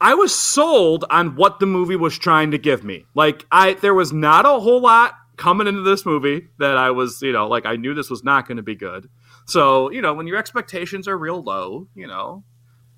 [0.00, 3.06] I was sold on what the movie was trying to give me.
[3.14, 7.20] Like I there was not a whole lot coming into this movie that I was,
[7.22, 9.08] you know, like I knew this was not going to be good.
[9.46, 12.44] So, you know, when your expectations are real low, you know,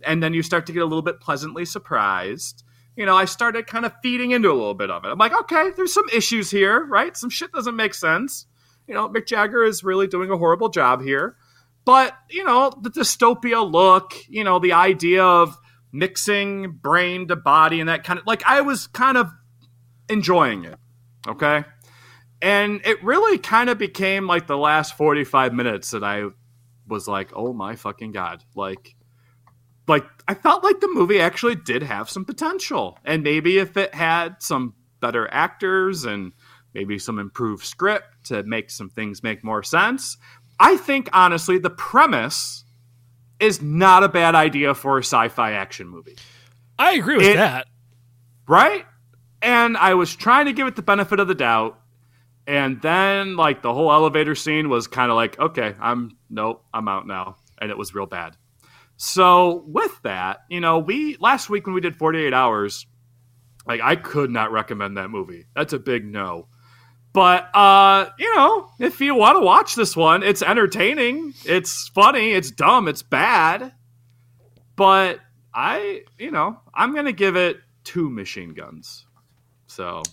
[0.02, 2.64] and then you start to get a little bit pleasantly surprised,
[2.96, 5.08] you know, I started kind of feeding into a little bit of it.
[5.08, 7.16] I'm like, okay, there's some issues here, right?
[7.16, 8.46] Some shit doesn't make sense.
[8.86, 11.36] You know, Mick Jagger is really doing a horrible job here.
[11.84, 15.56] But, you know, the dystopia look, you know, the idea of
[15.92, 19.30] mixing brain to body and that kind of like I was kind of
[20.08, 20.78] enjoying it.
[21.26, 21.64] Okay.
[22.40, 26.28] And it really kind of became like the last 45 minutes that I
[26.86, 28.44] was like, oh my fucking God.
[28.54, 28.94] Like,
[29.86, 32.98] like I felt like the movie actually did have some potential.
[33.04, 36.32] And maybe if it had some better actors and
[36.74, 40.16] maybe some improved script to make some things make more sense,
[40.60, 42.64] I think honestly the premise
[43.40, 46.16] is not a bad idea for a sci-fi action movie.
[46.78, 47.66] I agree with It- that.
[48.46, 48.86] Right?
[49.42, 51.78] And I was trying to give it the benefit of the doubt.
[52.46, 56.88] And then like the whole elevator scene was kind of like, okay, I'm nope, I'm
[56.88, 57.36] out now.
[57.60, 58.36] And it was real bad.
[58.96, 62.86] So with that, you know, we last week when we did 48 hours,
[63.66, 65.44] like I could not recommend that movie.
[65.54, 66.48] That's a big no.
[67.18, 72.30] But uh, you know, if you want to watch this one, it's entertaining, it's funny,
[72.30, 73.72] it's dumb, it's bad.
[74.76, 75.18] But
[75.52, 79.04] I, you know, I'm gonna give it two machine guns.
[79.66, 80.04] So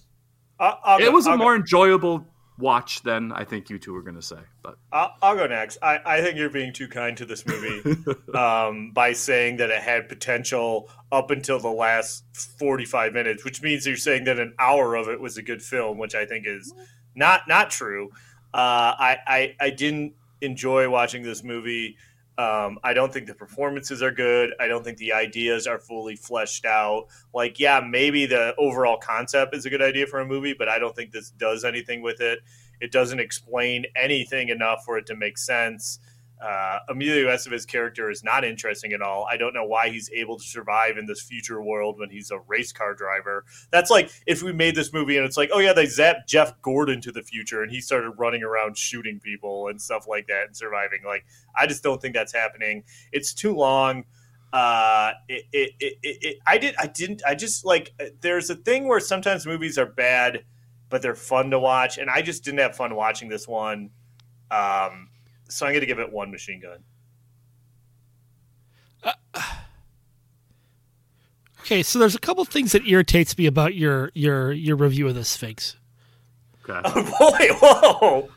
[0.59, 2.25] I'll, I'll it go- was a I'll go- more enjoyable
[2.57, 4.39] watch than I think you two were gonna say.
[4.63, 5.77] But I'll, I'll go next.
[5.83, 8.01] I, I think you're being too kind to this movie
[8.33, 12.23] um, by saying that it had potential up until the last
[12.57, 15.99] 45 minutes, which means you're saying that an hour of it was a good film,
[15.99, 16.73] which I think is
[17.15, 18.11] not not true.
[18.53, 21.97] Uh, I, I I didn't enjoy watching this movie.
[22.37, 24.53] Um, I don't think the performances are good.
[24.59, 27.07] I don't think the ideas are fully fleshed out.
[27.33, 30.77] Like, yeah, maybe the overall concept is a good idea for a movie, but I
[30.77, 32.39] don't think this does anything with it.
[32.81, 35.99] It doesn't explain anything enough for it to make sense.
[36.41, 39.25] Uh, Emilio Estevez's character is not interesting at all.
[39.29, 42.39] I don't know why he's able to survive in this future world when he's a
[42.39, 43.45] race car driver.
[43.71, 46.61] That's like if we made this movie and it's like, oh yeah, they zapped Jeff
[46.61, 50.47] Gordon to the future and he started running around shooting people and stuff like that
[50.47, 50.99] and surviving.
[51.05, 51.25] Like,
[51.55, 52.83] I just don't think that's happening.
[53.11, 54.03] It's too long.
[54.51, 57.91] Uh, it, it, it, it, I did, I didn't, I just like.
[58.21, 60.45] There's a thing where sometimes movies are bad,
[60.89, 63.89] but they're fun to watch, and I just didn't have fun watching this one.
[64.51, 65.09] Um,
[65.49, 66.79] so I'm going to give it one machine gun.
[71.61, 75.15] Okay, so there's a couple things that irritates me about your your your review of
[75.15, 75.77] the Sphinx.
[76.69, 76.79] okay.
[76.85, 78.29] Oh boy, whoa!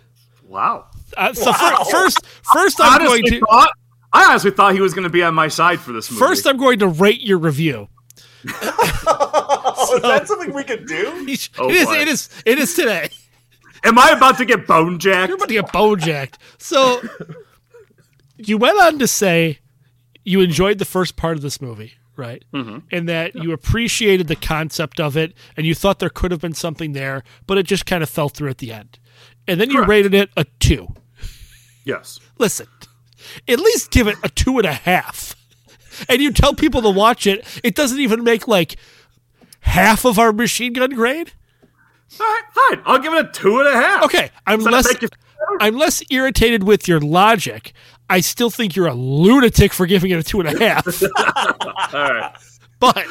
[0.46, 0.86] wow.
[1.16, 1.84] Uh, so fir- Wow.
[1.90, 3.70] first, first I'm going honestly to thought,
[4.14, 6.20] I honestly thought he was going to be on my side for this movie.
[6.20, 7.88] first I'm going to rate your review.
[9.11, 11.06] Oh, is that something we could do?
[11.59, 11.86] Oh, it is.
[11.86, 11.94] boy.
[11.96, 12.28] It is.
[12.44, 13.09] It is today.
[13.84, 15.28] Am I about to get bone jacked?
[15.28, 16.38] You're about to get bone jacked.
[16.58, 17.02] So
[18.36, 19.58] you went on to say
[20.24, 22.44] you enjoyed the first part of this movie, right?
[22.52, 22.78] Mm-hmm.
[22.90, 26.54] And that you appreciated the concept of it, and you thought there could have been
[26.54, 28.98] something there, but it just kind of fell through at the end.
[29.46, 29.88] And then you Correct.
[29.88, 30.88] rated it a two.
[31.84, 32.20] Yes.
[32.38, 32.66] Listen,
[33.48, 35.34] at least give it a two and a half.
[36.08, 38.76] And you tell people to watch it, it doesn't even make like
[39.60, 41.32] half of our machine gun grade.
[42.20, 42.82] All right, fine.
[42.84, 44.04] I'll give it a two and a half.
[44.04, 45.09] Okay, I'm Does less you?
[45.61, 47.72] I'm less irritated with your logic.
[48.11, 51.02] I still think you're a lunatic for giving it a two and a half.
[51.94, 52.32] All right.
[52.80, 53.06] but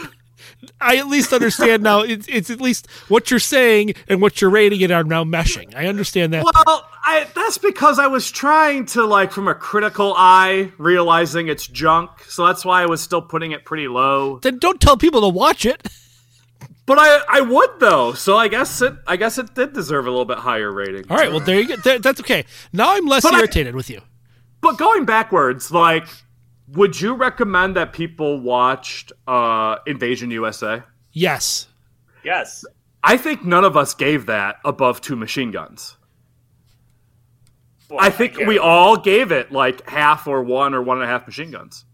[0.82, 2.02] I at least understand now.
[2.02, 5.76] It's, it's at least what you're saying and what you're rating it are now meshing.
[5.76, 6.44] I understand that.
[6.44, 11.68] Well, I, that's because I was trying to like from a critical eye, realizing it's
[11.68, 12.10] junk.
[12.28, 14.40] So that's why I was still putting it pretty low.
[14.40, 15.88] then don't tell people to watch it.
[16.88, 18.14] But I, I would though.
[18.14, 21.06] So I guess it, I guess it did deserve a little bit higher rating.
[21.12, 21.76] All right, well there you go.
[21.76, 22.46] That- that's okay.
[22.74, 24.02] Now I'm less But I- irritated with you.
[24.62, 26.08] But going backwards, like,
[26.70, 30.82] would you recommend that people watched uh, Invasion USA?
[31.12, 31.68] Yes.
[32.24, 32.66] Yes.
[33.04, 35.96] I think none of us gave that above two machine guns.
[37.90, 41.04] Well, I think can't- we all gave it like half or one or one and
[41.06, 41.86] a half machine guns.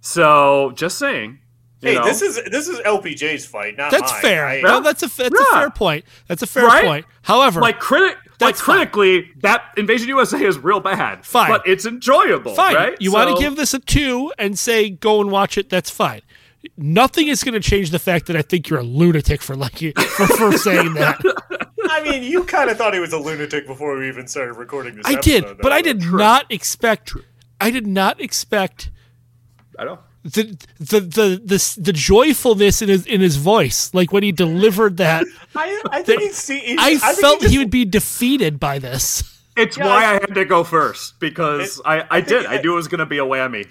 [0.00, 1.38] So just saying.
[1.80, 2.04] You Hey, know.
[2.04, 4.20] this is this is LPJ's fight, not That's mine.
[4.22, 4.46] fair.
[4.46, 6.04] I- No, that's a that's a fair point.
[6.26, 6.84] That's a fair Right?
[6.84, 7.06] point.
[7.22, 8.16] However, like critic.
[8.40, 8.76] Like That's fine.
[8.76, 11.26] critically, that Invasion USA is real bad.
[11.26, 11.50] Fine.
[11.50, 12.54] but it's enjoyable.
[12.54, 12.76] fine.
[12.76, 12.96] right?
[13.00, 15.68] You want to give this a two and say go and watch it.
[15.70, 16.20] That's fine.
[16.76, 19.78] Nothing is going to change the fact that I think you're a lunatic for like
[19.98, 21.20] for, for saying that.
[21.90, 24.94] I mean, you kind of thought he was a lunatic before we even started recording
[24.96, 25.06] this.
[25.06, 25.54] I episode, did, though.
[25.60, 27.14] but I did not expect.
[27.60, 28.90] I did not expect
[29.78, 29.98] I know.
[30.32, 34.96] The the the the, the joyfulness in his in his voice, like when he delivered
[34.98, 35.26] that.
[35.56, 36.36] I, I think he's.
[36.36, 39.22] See, he's I, think felt just- he would be defeated by this.
[39.56, 42.46] It's Yeah, why I- I, had to go first because It- I, I, think did.
[42.46, 43.66] I- I knew it was going to be a whammy.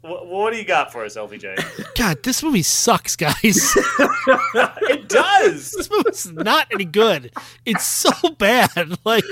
[0.00, 1.94] What, what do you got for us, LPJ?
[1.96, 3.34] God, this movie sucks, guys.
[3.76, 5.72] it does.
[5.76, 7.32] this movie's not any good.
[7.66, 8.96] It's so bad.
[9.04, 9.24] Like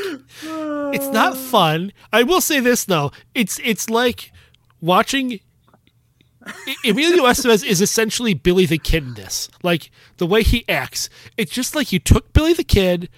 [0.43, 1.93] it's not fun.
[2.13, 3.13] I will say this though.
[3.35, 4.33] It's it's like
[4.81, 5.41] watching
[6.85, 9.49] Emilio Estevez is essentially Billy the Kid in this.
[9.63, 11.09] Like the way he acts.
[11.37, 13.09] It's just like you took Billy the Kid,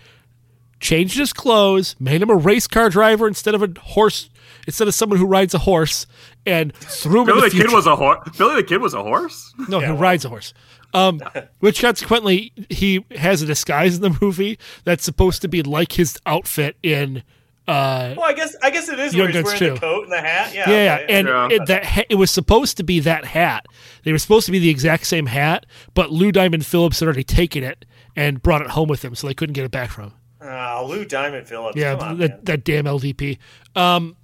[0.80, 4.30] changed his clothes, made him a race car driver instead of a horse
[4.66, 6.06] instead of someone who rides a horse
[6.46, 8.28] and threw him Billy in the the, Kid was a horse.
[8.36, 9.52] Billy the Kid was a horse.
[9.68, 10.54] No, he rides a horse.
[10.94, 11.20] Um,
[11.58, 16.18] which consequently, he has a disguise in the movie that's supposed to be like his
[16.24, 17.22] outfit in.
[17.68, 19.74] Uh, Well, I guess I guess it is Young where he's Guns wearing too.
[19.74, 20.54] the coat and the hat.
[20.54, 21.14] Yeah, yeah, yeah, okay.
[21.18, 21.48] and Yeah.
[21.50, 23.66] It, that ha- it was supposed to be that hat.
[24.04, 27.24] They were supposed to be the exact same hat, but Lou Diamond Phillips had already
[27.24, 27.84] taken it
[28.16, 30.12] and brought it home with him, so they couldn't get it back from him.
[30.40, 31.76] Ah, Lou Diamond Phillips.
[31.76, 32.40] Yeah, come on, that, man.
[32.44, 33.38] that damn LDP.
[33.76, 34.16] Um,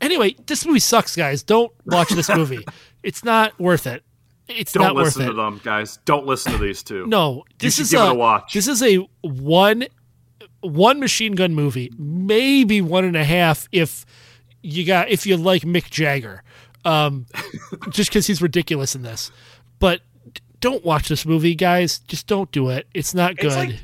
[0.00, 1.42] anyway, this movie sucks, guys.
[1.42, 2.64] Don't watch this movie.
[3.02, 4.02] it's not worth it.
[4.46, 5.26] It's Don't not worth listen it.
[5.28, 5.98] to them, guys.
[6.04, 7.06] Don't listen to these two.
[7.06, 8.52] No, this should is give a, it a watch.
[8.52, 9.86] This is a one
[10.64, 14.04] one machine gun movie, maybe one and a half if
[14.62, 16.42] you got if you like Mick Jagger,
[16.84, 17.26] um,
[17.90, 19.30] just because he's ridiculous in this.
[19.78, 20.00] But
[20.60, 21.98] don't watch this movie, guys.
[21.98, 22.86] Just don't do it.
[22.94, 23.46] It's not good.
[23.46, 23.74] It's like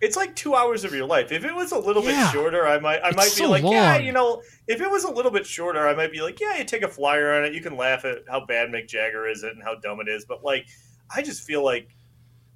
[0.00, 1.30] it's like two hours of your life.
[1.30, 2.24] If it was a little Yeah.
[2.24, 4.90] bit shorter, I might I It's might be so like, yeah, you know, if it
[4.90, 7.44] was a little bit shorter, I might be like, yeah, you take a flyer on
[7.44, 7.52] it.
[7.52, 10.24] You can laugh at how bad Mick Jagger is it and how dumb it is.
[10.24, 10.66] But like,
[11.14, 11.90] I just feel like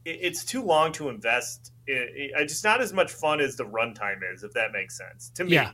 [0.07, 1.71] it's too long to invest.
[1.87, 5.31] It, it, it's not as much fun as the runtime is, if that makes sense
[5.35, 5.53] to me.
[5.53, 5.73] yeah,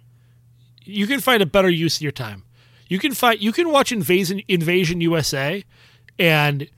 [0.85, 2.45] you can find a better use of your time.
[2.89, 5.65] You can find you can watch Invasion Invasion USA
[6.19, 6.69] and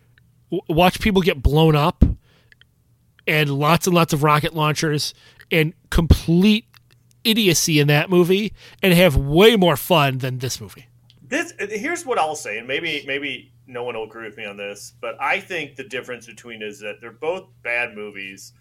[0.50, 2.04] w- watch people get blown up
[3.26, 5.14] and lots and lots of rocket launchers
[5.50, 6.66] and complete
[7.24, 8.52] idiocy in that movie
[8.82, 10.86] and have way more fun than this movie.
[11.22, 14.56] This here's what I'll say, and maybe maybe no one will agree with me on
[14.56, 18.52] this, but I think the difference between is that they're both bad movies.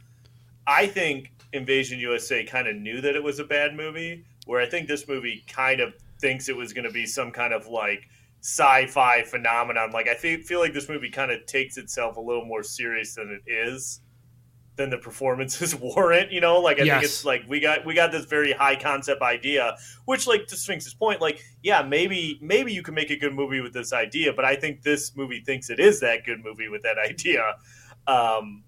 [0.67, 4.65] I think Invasion USA kind of knew that it was a bad movie, where I
[4.67, 8.07] think this movie kind of thinks it was going to be some kind of like
[8.41, 9.91] sci-fi phenomenon.
[9.91, 13.15] Like I feel, feel like this movie kind of takes itself a little more serious
[13.15, 14.01] than it is
[14.77, 16.31] than the performances warrant.
[16.31, 16.93] You know, like I Yes.
[16.95, 20.55] think it's like we got we got this very high concept idea, which like to
[20.55, 24.31] Sphinx's point, like yeah, maybe maybe you can make a good movie with this idea,
[24.33, 27.55] but I think this movie thinks it is that good movie with that idea.
[28.07, 28.63] Um,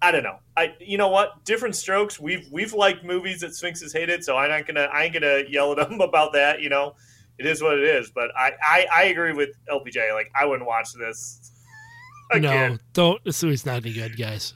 [0.00, 0.38] I don't know.
[0.56, 1.44] I you know what?
[1.44, 2.20] Different strokes.
[2.20, 5.42] We've we've liked movies that Sphinx has hated, so I'm not gonna I ain't gonna
[5.48, 6.60] yell at them about that.
[6.60, 6.94] You know,
[7.38, 8.10] it is what it is.
[8.10, 10.14] But I I, I agree with LPJ.
[10.14, 11.52] Like I wouldn't watch this
[12.30, 12.72] again.
[12.72, 13.24] No, don't.
[13.24, 14.54] This movie's not any good, guys.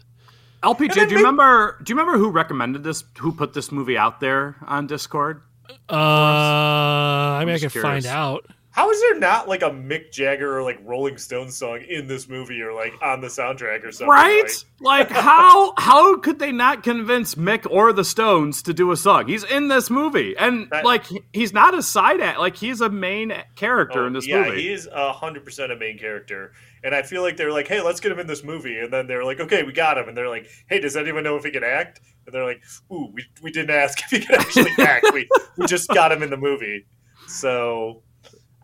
[0.63, 1.79] LPJ, do you may- remember?
[1.83, 3.03] Do you remember who recommended this?
[3.19, 5.43] Who put this movie out there on Discord?
[5.91, 8.47] Uh, I mean, I just can find out.
[8.75, 12.27] How is there not like a Mick Jagger or like Rolling Stones song in this
[12.27, 14.09] movie or like on the soundtrack or something?
[14.09, 14.51] Right?
[14.81, 18.97] Like, Like how how could they not convince Mick or the Stones to do a
[18.97, 19.29] song?
[19.29, 21.05] He's in this movie, and That- like
[21.35, 22.39] he's not a side act.
[22.39, 24.51] Like he's a main character Oh, in this yeah, movie.
[24.51, 27.83] Yeah, he is hundred percent a main character, and I feel like they're like, "Hey,
[27.83, 30.17] let's get him in this movie," and then they're like, "Okay, we got him," and
[30.17, 33.23] they're like, "Hey, does anyone know if he can act?" And they're like, "Ooh, we,
[33.43, 35.07] we didn't ask if he could actually act.
[35.13, 35.29] We
[35.59, 36.87] we just got him in the movie."
[37.29, 38.03] So,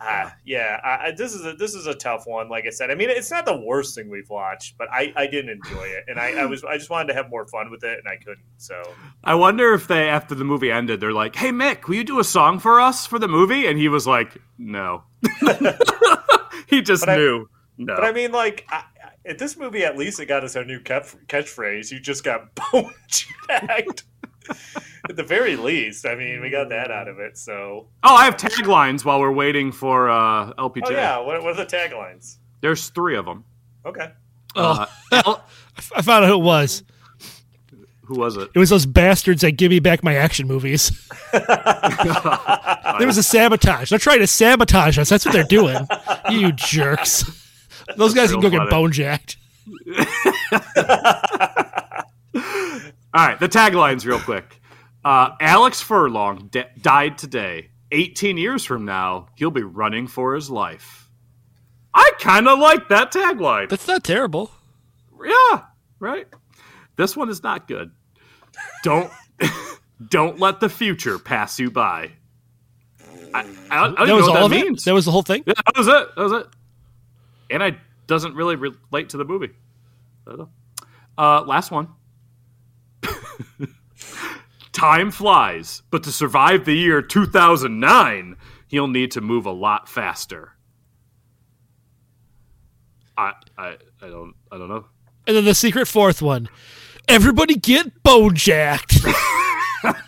[0.01, 2.49] ah, yeah, I, I, this is a this is a tough one.
[2.49, 5.27] Like I said, I mean, it's not the worst thing we've watched, but I, I
[5.27, 7.85] didn't enjoy it, and I, I was I just wanted to have more fun with
[7.85, 8.45] it, and I couldn't.
[8.57, 8.83] So,
[9.25, 12.19] I wonder if they after the movie ended, they're like, "Hey Mick, will you do
[12.21, 15.05] a song for us for the movie?" And he was like, "No."
[16.69, 17.49] he just But I- knew.
[17.79, 17.95] no.
[17.97, 18.85] But I mean, like, I, I-
[19.27, 21.91] at this movie, at least it got us our new catchphrase.
[21.91, 24.05] You just got bone jacked.
[25.09, 27.37] At the very least, I mean, we got that out of it.
[27.39, 30.83] So, oh, I have taglines while we're waiting for uh, LPJ.
[30.87, 32.37] oh yeah, what, what are the taglines?
[32.61, 33.45] There's three of them.
[33.87, 34.11] Okay,
[34.57, 35.45] Oh, Uh, L-
[35.95, 36.83] I found out who it was.
[38.07, 38.49] Who was it?
[38.55, 40.91] It was those bastards that give me back my action movies.
[41.33, 41.47] there
[43.07, 43.91] was a sabotage.
[43.91, 45.11] They're trying to sabotage us.
[45.11, 45.77] That's what they're doing.
[46.31, 47.25] You jerks.
[47.97, 49.37] Those guys can go real get bone jacked.
[53.15, 54.61] All right, the taglines, real quick.
[55.05, 57.71] Uh, Alex Furlong d- died today.
[57.93, 61.09] 18 years from now, he'll be running for his life.
[61.95, 63.69] I kind of like that tagline.
[63.71, 64.51] That's not terrible.
[65.25, 65.63] Yeah,
[65.99, 66.27] right.
[66.97, 67.91] This one is not good.
[68.83, 69.11] Don't
[70.11, 72.13] don't let the future pass you by.
[73.33, 74.83] I, I, don't- I That was know what all that of means.
[74.83, 74.85] it.
[74.85, 75.45] That was the whole thing.
[75.47, 76.09] Yeah, that was it.
[76.17, 76.47] That was it.
[77.51, 79.51] And I doesn't really relate to the movie.
[80.27, 80.49] I don't know.
[81.17, 81.89] Uh, last one.
[84.79, 88.37] Time flies, but to survive the year 2009,
[88.69, 90.53] he'll need to move a lot faster.
[93.17, 94.87] I I I don't I don't know.
[95.27, 96.49] And then the secret fourth one.
[97.09, 98.99] Everybody get bone jacked.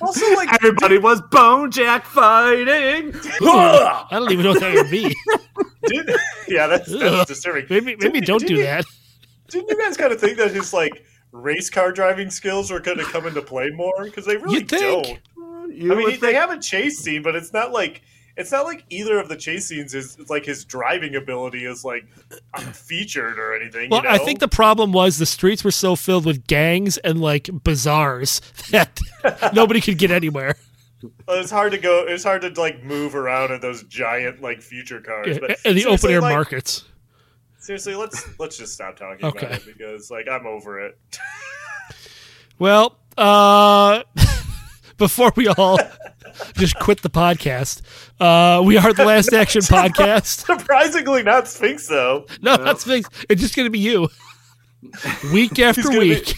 [0.01, 3.15] Also, like, Everybody was bone Bonejack fighting.
[3.25, 5.15] I don't even know what that would be.
[5.87, 6.11] did,
[6.49, 7.67] yeah, that's, that's disturbing.
[7.71, 8.85] Maybe maybe Didn't- don't didn't do you- that.
[9.49, 12.99] Didn't you guys kind of think that his like race car driving skills are going
[12.99, 14.05] to come into play more?
[14.05, 14.71] Because they really think.
[14.71, 15.07] don't.
[15.07, 18.03] Uh, you I mean, would they have a chase scene, but it's not like
[18.37, 22.07] it's not like either of the chase scenes is like his driving ability is like
[22.73, 23.91] featured or anything.
[23.91, 24.15] Well, you know?
[24.15, 28.41] I think the problem was the streets were so filled with gangs and like bazaars
[28.71, 29.01] that
[29.55, 30.57] nobody could get anywhere.
[31.29, 32.05] it's hard to go.
[32.07, 35.39] It's hard to like move around in those giant like future cars.
[35.39, 36.85] But in the open air like, markets.
[37.71, 39.47] Seriously, let's let's just stop talking Okay.
[39.47, 40.99] about it because like I'm over it.
[42.59, 44.03] Well, uh,
[44.99, 45.79] before we all
[46.59, 47.81] just quit the podcast,
[48.21, 50.45] uh, we are the Last Action Podcast.
[50.45, 52.27] Surprisingly, not Sphinx though.
[52.43, 53.11] No, not fixed.
[53.31, 54.11] It's just going to be you.
[55.33, 56.35] Week after gonna be- week.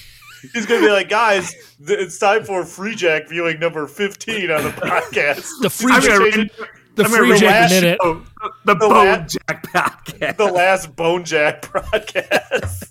[0.53, 1.51] He's gonna be like, guys,
[1.85, 5.49] th- it's time for Freejack viewing number fifteen on the podcast.
[5.61, 7.99] The Freejack- gonna change it- the I'm Freejack Minute.
[8.03, 8.23] Oh,
[8.65, 10.37] the, The la- Bonejack podcast.
[10.37, 12.89] the last Bone Jack podcast.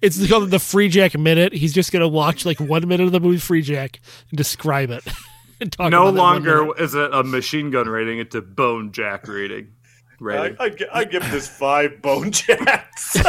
[0.00, 1.52] It's called the Freejack Minute.
[1.52, 3.98] He's just going to watch like one minute of the movie Freejack
[4.30, 5.04] and describe it.
[5.60, 9.68] and talk No about longer is it a machine gun rating; it's a Bonejack rating.
[9.68, 10.56] I, Rating.
[10.60, 13.16] I'd, I'd give this five Bone Jacks.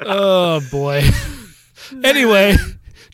[0.00, 1.02] Oh boy.
[2.04, 2.54] anyway,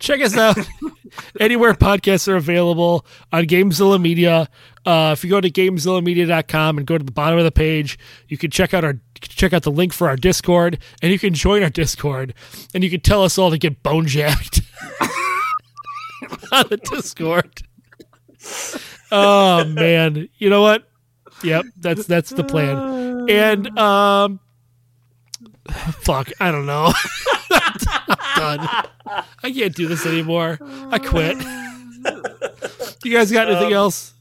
[0.05, 0.59] check us out
[1.41, 4.49] anywhere podcasts are available on Gamezilla Media.
[4.85, 7.99] Uh, if you go to gamezillamedia.com and go to the bottom of the page,
[8.29, 11.33] you can check out our check out the link for our Discord, and you can
[11.33, 12.35] join our Discord,
[12.75, 14.61] and you can tell us all to get bone jacked
[16.53, 17.63] on the Discord.
[19.11, 20.87] Oh man, you know what?
[21.43, 23.29] Yep, that's that's the plan.
[23.31, 24.41] And um,
[25.70, 26.93] fuck, I don't know.
[27.51, 27.78] I'm
[28.36, 28.69] done.
[29.43, 30.59] I can't do this anymore.
[30.91, 31.39] I quit.
[33.05, 34.15] You guys got anything else?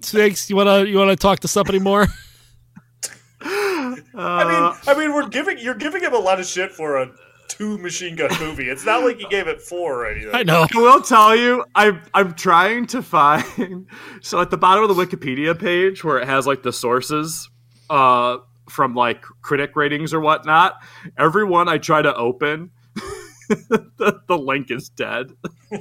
[0.00, 2.06] Snakes, you wanna you wanna talk to somebody more?
[3.40, 3.94] I
[4.44, 7.10] mean, I mean, we're giving you're giving him a lot of shit for a
[7.48, 8.68] two machine gun movie.
[8.68, 10.34] It's not like you gave it four or anything.
[10.34, 10.66] I know.
[10.74, 13.86] I will tell you, I'm I'm trying to find.
[14.22, 17.50] So at the bottom of the Wikipedia page, where it has like the sources,
[17.90, 18.38] uh,
[18.68, 20.74] from like critic ratings or whatnot,
[21.18, 22.70] every one I try to open,
[23.48, 25.32] the, the link is dead.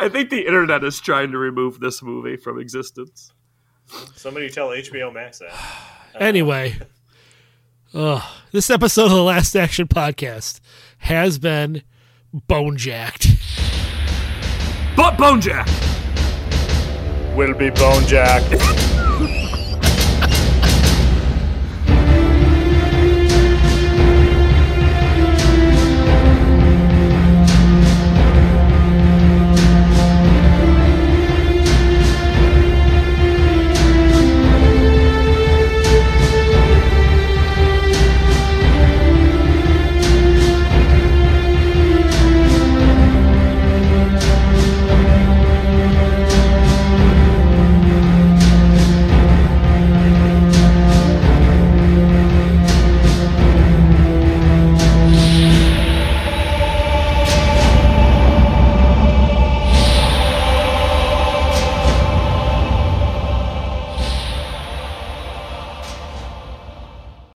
[0.00, 3.32] I think the internet is trying to remove this movie from existence.
[4.14, 5.52] Somebody tell HBO Max that.
[6.18, 6.74] Anyway,
[7.94, 10.58] ugh, this episode of the Last Action Podcast
[10.98, 11.82] has been
[12.32, 13.28] bone jacked.
[14.98, 15.68] But Bonejack.
[17.36, 18.42] Will be Bone Jack.